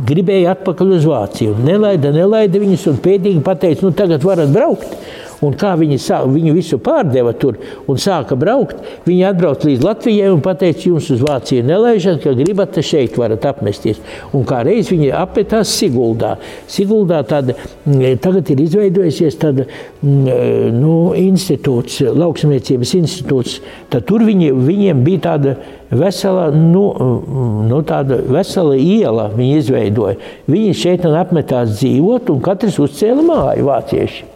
gribēja 0.09 0.55
atpakaļ 0.57 0.97
uz 0.97 1.11
Vāciju. 1.11 1.59
Nelaida, 1.66 2.14
nelaida 2.16 2.62
viņus 2.62 2.88
un 2.95 3.03
pēdīgi 3.05 3.45
pateica, 3.45 3.85
nu 3.85 3.92
tagad 3.99 4.25
varat 4.25 4.55
braukt. 4.55 4.97
Un 5.42 5.57
kā 5.59 5.72
viņi 5.78 5.98
sāk, 5.98 6.28
viņu 6.31 6.55
visu 6.55 6.78
pārdeva 6.83 7.33
tur 7.35 7.59
un 7.90 7.98
sāka 7.98 8.37
braukt, 8.38 8.78
viņi 9.09 9.24
atbrauc 9.26 9.64
līdz 9.66 9.83
Latvijai 9.83 10.31
un 10.31 10.42
teica, 10.42 10.85
jums 10.87 11.09
uz 11.11 11.22
Vāciju 11.22 11.64
nelaižat, 11.66 12.20
ka 12.22 12.35
gribat 12.38 12.78
šeit 12.83 13.18
varat 13.18 13.44
apmesties. 13.50 13.98
Un 14.33 14.46
kā 14.46 14.62
reiz 14.66 14.92
viņi 14.92 15.11
apmetās 15.18 15.72
Siguldā. 15.74 16.37
Siguldā 16.70 17.22
tāda, 17.26 17.57
mm, 17.87 18.20
tagad 18.22 18.55
ir 18.55 18.62
izveidojusies 18.62 19.38
tāda 19.42 19.66
mm, 19.66 20.72
nu, 20.78 20.96
institūts, 21.18 22.00
lauksamniecības 22.14 22.96
institūts. 23.00 23.59
Tad 23.90 24.07
tur 24.07 24.22
viņi, 24.26 24.52
viņiem 24.55 25.02
bija 25.07 25.24
tāda 25.26 25.57
vesela, 25.90 26.48
nu, 26.55 26.87
mm, 26.94 27.62
nu, 27.70 27.83
tāda 27.88 28.20
vesela 28.31 28.78
iela 28.78 29.26
viņi 29.35 29.59
izveidoja. 29.59 30.20
Viņi 30.46 30.76
šeit 30.85 31.09
apmetās 31.09 31.81
dzīvot, 31.81 32.31
un 32.31 32.44
katrs 32.44 32.78
uzcēla 32.83 33.26
māju 33.26 33.66
vācieši. 33.72 34.32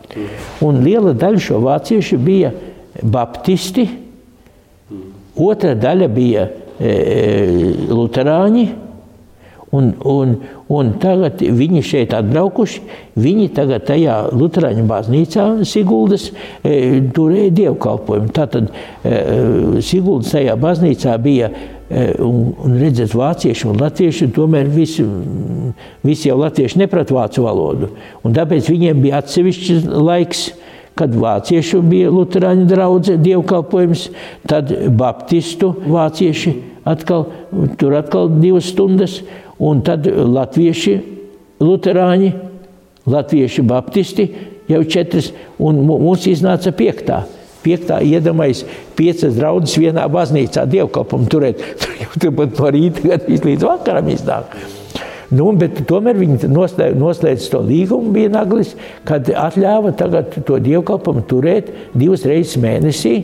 Un 0.64 0.83
liela 0.85 1.12
daļa 1.16 1.42
šo 1.42 1.61
vāciešu 1.64 2.19
bija 2.23 2.53
baptisti, 3.03 3.87
otra 5.37 5.75
daļa 5.79 6.09
bija 6.12 6.49
e, 6.79 6.97
luterāņi. 7.90 8.66
Un, 9.77 9.88
un, 10.09 10.31
un 10.73 10.90
tagad 11.03 11.42
viņi 11.42 11.83
šeit 11.85 12.14
atbraukuši. 12.16 12.81
Viņi 13.19 13.49
tagad 13.53 13.83
tajā 13.88 14.14
Lutāņu 14.31 14.85
baznīcā, 14.88 15.47
Siguldas, 15.69 16.29
e, 16.62 17.03
turēja 17.12 17.51
dievkalpojumu. 17.59 18.31
Tātad 18.33 18.71
e, 18.71 19.81
Siguldas 19.85 20.33
tajā 20.37 20.55
baznīcā 20.62 21.16
bija 21.21 21.51
e, 21.51 21.76
un, 21.90 22.53
un 22.64 22.77
redzēt, 22.81 23.14
vācieši 23.16 23.68
un 23.70 23.81
latvieši 23.81 24.31
tomēr 24.35 24.70
visi, 24.72 25.07
visi 26.07 26.31
jau 26.31 26.38
latvieši 26.40 26.83
neprat 26.83 27.12
vācu 27.14 27.44
valodu. 27.46 27.90
Un 28.27 28.37
tāpēc 28.37 28.70
viņiem 28.72 29.03
bija 29.05 29.22
atsevišķs 29.25 29.90
laiks. 29.90 30.49
Kad 30.96 31.12
vāciešu 31.12 31.83
bija 31.85 32.09
Lutāņu 32.09 32.62
draugs 32.70 33.11
dievkalpojums, 33.20 34.07
tad 34.49 34.70
baptistu 34.96 35.75
vācieši 35.92 36.55
atkal, 36.88 37.27
tur 37.77 37.99
atkal 37.99 38.31
divas 38.40 38.70
stundas, 38.72 39.18
Un 39.59 39.81
tad 39.85 40.05
latvieši, 40.07 40.96
luterāņi, 41.64 42.33
latvieši 43.09 43.64
baptisti 43.64 44.27
jau 44.68 44.83
četras, 44.85 45.31
un 45.62 45.81
mums 45.87 46.27
iznāca 46.29 46.75
piektā. 46.77 47.22
Piektā 47.66 47.98
iedomājas 48.07 48.62
piecas 48.96 49.35
draudzes 49.35 49.76
vienā 49.83 50.07
baznīcā 50.12 50.68
dievkalpumu 50.70 51.26
turēt. 51.33 51.62
Tur 51.83 52.00
jau 52.00 52.11
turpat 52.26 52.59
no 52.61 52.72
rīta 52.76 53.20
līdz 53.26 53.66
vakaram 53.66 54.11
iznāk. 54.14 54.55
Nu, 55.35 55.48
tomēr 55.59 56.18
viņi 56.20 56.46
noslēdz 56.55 57.48
to 57.50 57.61
līgumu, 57.66 58.12
bija 58.14 58.31
naglis, 58.31 58.76
kad 59.07 59.26
atļāva 59.26 59.90
tagad 59.98 60.37
to 60.46 60.61
dievkalpumu 60.62 61.24
turēt 61.26 61.72
divas 61.98 62.22
reizes 62.29 62.61
mēnesī. 62.62 63.16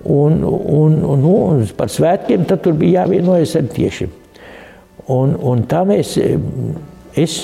Un, 0.00 0.38
un, 0.46 0.94
un, 1.04 1.24
un 1.28 1.64
par 1.76 1.90
svētkiem 1.92 2.46
tur 2.48 2.72
bija 2.78 3.02
jāvienojas 3.02 3.58
ar 3.58 3.66
tiešiem. 3.74 4.14
Un, 5.10 5.34
un 5.34 5.64
tā 5.68 5.82
mēs, 5.88 6.14
es, 7.18 7.34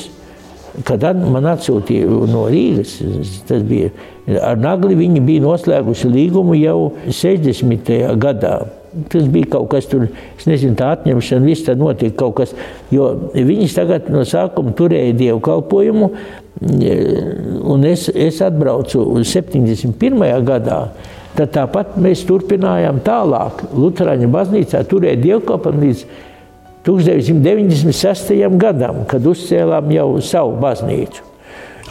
kad 0.87 1.02
man 1.18 1.50
atsūtīja 1.50 2.06
no 2.30 2.46
Rīgas, 2.52 2.94
tas 3.48 3.64
bija 3.66 3.90
ar 4.27 4.59
Nagli, 4.59 4.97
viņi 4.99 5.23
bija 5.27 5.45
noslēguši 5.45 6.11
līgumu 6.11 6.57
jau 6.59 6.81
60. 7.07 7.93
gadā. 8.23 8.57
Tas 9.12 9.27
bija 9.29 9.51
kaut 9.53 9.69
kas 9.75 9.87
tur, 9.91 10.07
es 10.39 10.47
nezinu, 10.49 10.73
tā 10.79 10.95
atņemšana, 10.95 11.45
viss 11.45 11.67
tā 11.67 11.75
notiek 11.77 12.15
kaut 12.17 12.39
kas, 12.39 12.55
jo 12.89 13.11
viņas 13.35 13.77
tagad 13.77 14.09
no 14.09 14.23
sākuma 14.25 14.73
turēja 14.77 15.12
dievu 15.19 15.43
kalpojumu, 15.45 16.09
un 17.75 17.85
es, 17.85 18.07
es 18.09 18.41
atbraucu 18.41 19.05
71. 19.21 20.25
gadā, 20.49 20.81
tad 21.37 21.53
tāpat 21.53 21.99
mēs 22.01 22.25
turpinājām 22.25 23.03
tālāk. 23.05 23.67
Lutāņu 23.77 24.33
baznīcā 24.33 24.81
turēja 24.89 25.21
dievkalpojumu 25.21 25.85
līdz 25.85 26.07
1996. 26.89 28.33
gadam, 28.57 29.05
kad 29.11 29.29
uzcēlām 29.29 29.93
jau 29.93 30.11
savu 30.25 30.57
baznīcu. 30.62 31.36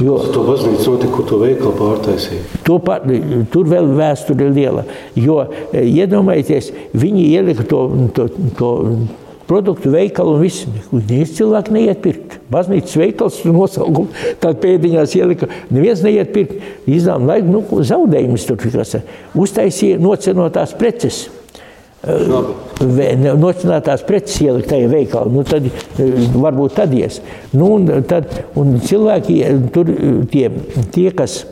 Jo, 0.04 0.18
to 0.34 0.42
baznīcu 0.44 0.92
notika, 0.92 1.24
to 1.30 1.38
veikalu 1.40 1.72
pārtaisīja. 1.80 2.42
To 2.68 2.80
pār, 2.84 3.06
tur 3.54 3.70
vēl 3.72 3.94
vēsture 3.96 4.50
ir 4.50 4.56
liela. 4.56 4.84
Jo, 5.16 5.46
e, 5.72 5.86
iedomājieties, 5.88 6.74
viņi 7.00 7.30
ielika 7.38 7.64
to, 7.70 7.80
to, 8.18 8.26
to 8.60 8.72
produktu 9.48 9.94
veikalu 9.94 10.36
un 10.36 10.44
viss. 10.44 10.66
Neviens 10.92 11.32
cilvēks 11.38 11.72
neiet 11.72 12.02
pirkt. 12.04 12.40
Baznīcas 12.52 12.98
veikals 13.00 13.40
tur 13.40 13.56
nosaukumu 13.56 14.12
tādā 14.44 14.60
pēdiņās 14.66 15.16
ielika. 15.20 15.50
Neviens 15.72 16.04
neiet 16.04 16.34
pirkt. 16.36 16.60
Izdām 16.92 17.30
laiku, 17.30 17.54
nu, 17.56 17.64
zaudējumus 17.86 18.50
tur 18.50 18.60
kas 18.62 18.98
uztaisīja 19.46 20.02
nocenotās 20.02 20.76
preces. 20.76 21.26
Nocinātās 22.06 24.04
preces 24.06 24.38
ielikt 24.46 24.70
tajā 24.70 24.92
veikalā, 24.92 25.32
nu 25.32 25.42
tad 25.48 25.68
varbūt 26.36 26.78
tad 26.78 26.94
ies. 26.94 27.22
Nu, 27.56 27.76
un, 27.80 27.90
tad, 28.06 28.30
un 28.60 28.78
cilvēki 28.84 29.42
tur 29.74 29.90
tie, 30.32 30.50
tie 30.94 31.10
kas 31.16 31.44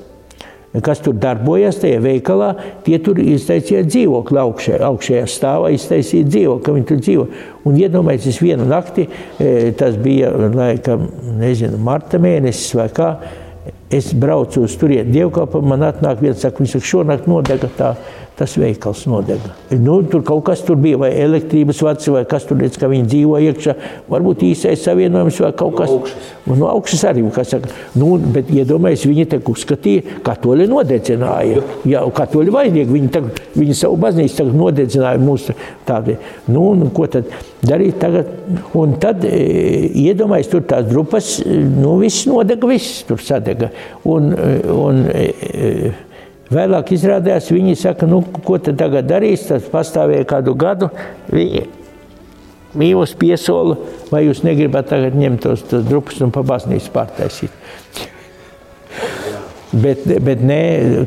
kas 0.81 1.03
tur 1.05 1.13
darbojas 1.21 1.77
tajā 1.83 1.99
veikalā, 2.01 2.49
tie 2.85 2.97
tur 3.03 3.19
iztaisīja 3.21 3.83
dzīvokli 3.85 4.39
augšē, 4.41 4.79
augšējā 4.87 5.27
stāvā, 5.29 5.69
iztaisīja 5.75 6.25
dzīvokli, 6.31 6.63
ka 6.65 6.73
viņi 6.77 6.87
tur 6.89 7.01
dzīvo. 7.03 7.25
Un 7.69 7.77
iedomājieties, 7.77 8.41
vienu 8.41 8.65
nakti, 8.65 9.05
tas 9.77 9.99
bija 10.01 10.31
laikam, 10.33 11.05
nezinu, 11.37 11.77
marta 11.77 12.17
mēnesis 12.21 12.73
vai 12.79 12.87
kā, 12.95 13.11
es 13.93 14.09
braucu 14.17 14.65
uz 14.65 14.73
turieni 14.81 15.13
dievkalpojumu, 15.13 15.69
man 15.75 15.85
atnāk 15.91 16.23
viens, 16.23 16.41
saka, 16.41 16.63
viņš 16.63 16.77
saka, 16.79 16.89
šonakt 16.89 17.29
nodega 17.29 17.69
tā 17.77 17.93
tas 18.37 18.55
veikals 18.57 19.03
nodega. 19.09 19.53
Nu, 19.77 19.99
tur 20.09 20.23
kaut 20.25 20.43
kas 20.47 20.63
tur 20.65 20.79
bija, 20.81 20.97
vai 21.01 21.11
elektrības 21.21 21.81
vads, 21.85 22.09
vai 22.13 22.23
kas 22.29 22.47
tur 22.49 22.57
redz, 22.61 22.79
ka 22.81 22.89
viņi 22.89 23.05
dzīvo 23.11 23.39
iekšā. 23.49 23.75
Varbūt 24.09 24.45
īsais 24.47 24.81
savienojums 24.87 25.37
vai 25.43 25.51
kaut 25.57 25.75
kas 25.77 25.93
tāds. 25.93 26.31
No, 26.47 26.57
no 26.59 26.69
augšas 26.71 27.05
arī, 27.07 27.23
saka, 27.47 27.69
nu, 27.99 28.17
bet 28.33 28.49
iedomājieties, 28.51 29.05
viņi 29.07 29.25
te 29.31 29.39
uzskatīja, 29.53 30.19
katoļi 30.25 30.67
nodedzināja. 30.71 31.61
Jā, 31.87 32.01
katoļi 32.17 32.53
vainīgi, 32.53 32.89
viņi, 32.91 33.11
tagad, 33.13 33.41
viņi 33.55 33.77
savu 33.79 33.99
baznīcu 34.01 34.49
nodedzināja 34.51 35.21
mūsu 35.23 35.55
tādi. 35.87 36.17
Nu, 36.51 36.71
nu, 36.79 36.89
ko 36.95 37.07
tad 37.11 37.29
darīt 37.63 37.99
tagad? 38.01 38.31
Un 38.79 38.97
tad 39.03 39.23
e, 39.29 39.35
iedomājieties, 40.03 40.51
tur 40.51 40.65
tās 40.73 40.89
grupas, 40.89 41.35
nu, 41.45 41.95
viss 42.01 42.25
nodega, 42.27 42.67
viss 42.73 43.05
tur 43.07 43.21
sadega. 43.23 43.71
Un, 44.09 44.33
e, 44.33 44.57
un, 44.73 45.05
e, 45.13 45.93
Vēlāk 46.53 46.91
izrādījās, 46.93 47.51
viņi 47.53 47.77
saka, 47.79 48.07
nu, 48.09 48.21
ko 48.45 48.59
tad 48.61 48.77
tagad 48.81 49.07
darīs. 49.09 49.47
Tas 49.49 49.65
pastāvēja 49.71 50.27
kādu 50.29 50.53
gadu. 50.59 50.89
Viņi 51.33 51.65
mīlus 52.77 53.13
piesola, 53.17 53.77
vai 54.11 54.25
jūs 54.27 54.43
negribat 54.45 54.89
tagad 54.91 55.17
ņemt 55.17 55.45
tos, 55.45 55.65
drupus 55.73 56.21
un 56.25 56.33
pa 56.33 56.45
baznīcu 56.45 56.93
pārtaisīt. 56.93 58.09
Bet, 59.73 60.03
bet 60.21 60.41
ne, 60.45 60.59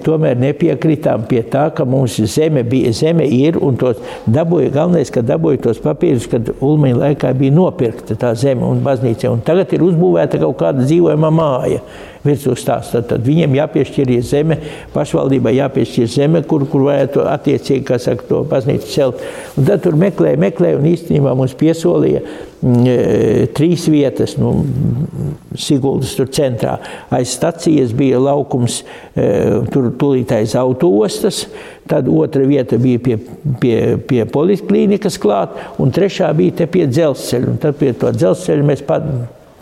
tomēr 0.02 0.38
nepiekritām 0.42 1.28
pie 1.30 1.44
tā, 1.46 1.68
ka 1.74 1.85
mums 1.87 2.16
zeme, 2.32 2.64
bija, 2.66 2.90
zeme 2.98 3.22
ir 3.30 3.61
un 3.62 3.76
tos 3.78 4.00
dabūja. 4.26 4.72
Galvenais, 4.74 5.12
ka 5.14 5.22
dabūja 5.22 5.61
tos 5.68 5.78
papīrus, 5.85 6.26
kad 6.32 6.50
Ulmaņa 6.56 6.98
laikā 7.04 7.30
bija 7.38 7.54
nopirkta 7.54 8.18
tā 8.18 8.32
zeme 8.35 8.66
un 8.66 8.82
baznīca. 8.82 9.30
Un 9.30 9.44
tagad 9.46 9.70
ir 9.76 9.87
uzbūvēta 9.87 10.42
kaut 10.42 10.59
kāda 10.64 10.82
dzīvojama 10.82 11.30
māja 11.30 11.85
virsū 12.27 12.57
stāsts. 12.59 12.93
Tad, 12.95 13.07
tad 13.11 13.25
viņiem 13.27 13.57
jāpiešķir 13.57 14.12
zeme, 14.27 14.59
pašvaldībai 14.95 15.55
jāpiešķir 15.57 16.11
zeme, 16.11 16.43
kur, 16.49 16.67
kur 16.71 16.87
varētu 16.89 17.25
attiecīgi 17.31 18.01
saka, 18.03 18.27
to 18.29 18.43
baznīcu 18.49 18.91
celt. 18.93 19.23
Un 19.57 19.69
tad 19.69 19.85
tur 19.85 19.97
meklēja, 20.01 20.41
meklēja 20.41 20.81
un 20.81 20.91
īstenībā 20.91 21.35
mums 21.39 21.57
piesolīja 21.59 22.23
mm, 22.25 22.83
e, 22.91 23.47
trīs 23.57 23.87
vietas. 23.93 24.37
Nu, 24.41 24.59
Siguldas 25.57 26.12
tur 26.19 26.29
centrā 26.29 26.75
aiz 27.15 27.31
stacijas 27.33 27.95
bija 27.97 28.21
laukums, 28.21 28.83
e, 29.17 29.31
tur 29.73 29.89
tūlīt 29.97 30.35
aiz 30.37 30.57
autostas. 30.59 31.47
Tad 31.87 32.09
otra 32.11 32.43
vieta 32.49 32.81
bija 32.83 32.99
pie, 32.99 33.17
pie, 33.62 33.79
pie 34.11 34.25
poliklīnikas 34.27 35.21
klāt, 35.23 35.55
un 35.79 35.95
trešā 35.95 36.33
bija 36.37 36.61
te 36.62 36.71
pie 36.71 36.89
dzelzceļa. 36.91 37.53
Un 37.55 37.62
tad 37.62 37.79
pie 37.79 37.95
to 37.97 38.11
dzelzceļa 38.12 38.67
mēs 38.67 38.83
pat 38.87 39.07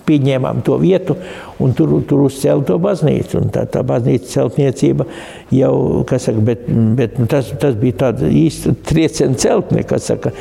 pieņēmām 0.09 0.63
to 0.67 0.79
vietu 0.83 1.17
un 1.63 1.75
tur, 1.77 1.97
tur 2.09 2.27
uzcēla 2.29 2.65
to 2.69 2.79
baznīcu. 2.83 3.41
Un 3.43 3.53
tā, 3.55 3.67
tā 3.71 3.85
baznīcas 3.87 4.35
celtniecība 4.37 5.09
jau, 5.55 5.77
kas 6.09 6.29
saka, 6.31 6.45
bet, 6.51 6.67
bet 6.99 7.21
nu, 7.21 7.29
tas, 7.31 7.53
tas 7.61 7.79
bija 7.79 8.01
tāds 8.07 8.27
īsts 8.29 8.85
trieciena 8.89 9.39
celtne, 9.41 9.87
kas 9.89 10.11
saka. 10.13 10.35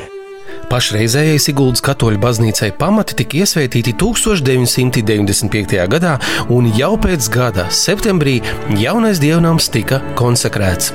Pašreizējai 0.70 1.40
Siguldas 1.42 1.82
katoļu 1.84 2.20
baznīcai 2.22 2.70
pamati 2.78 3.16
tika 3.18 3.42
iesvētīti 3.42 3.96
1995. 4.00 5.82
gadā, 5.92 6.16
un 6.52 6.70
jau 6.78 6.94
pēc 7.00 7.28
gada, 7.32 7.68
septembrī, 7.74 8.40
jaunais 8.80 9.20
dievnams 9.22 9.68
tika 9.74 10.00
konsekrēts. 10.18 10.92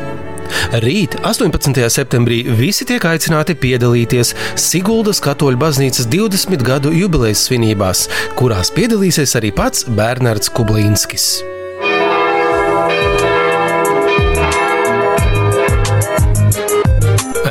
Rīt, 0.83 1.19
18. 1.25 1.81
septembrī, 1.89 2.41
visi 2.59 2.87
tiek 2.89 3.03
aicināti 3.05 3.55
piedalīties 3.59 4.35
Siguldas 4.59 5.21
katoļu 5.23 5.59
baznīcas 5.61 6.09
20 6.09 6.65
gadu 6.65 6.93
jubilejas 6.95 7.45
svinībās, 7.49 8.07
kurās 8.39 8.73
piedalīsies 8.75 9.35
arī 9.39 9.53
pats 9.55 9.87
Bernards 9.87 10.51
Kublīnskis. 10.53 11.31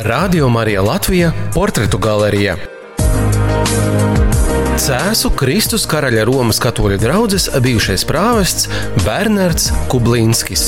Radio 0.09 0.49
Marija 0.49 0.81
Latvija- 0.81 1.31
portretu 1.55 1.97
galerija. 1.97 2.55
Cēsu 4.79 5.29
Kristus 5.35 5.83
karaļa 5.85 6.23
Romas 6.25 6.57
katoļu 6.63 6.97
draugs 6.97 7.49
bijušais 7.61 8.05
prāvests 8.09 8.69
Bernards 9.03 9.69
Kublīnskis. 9.91 10.63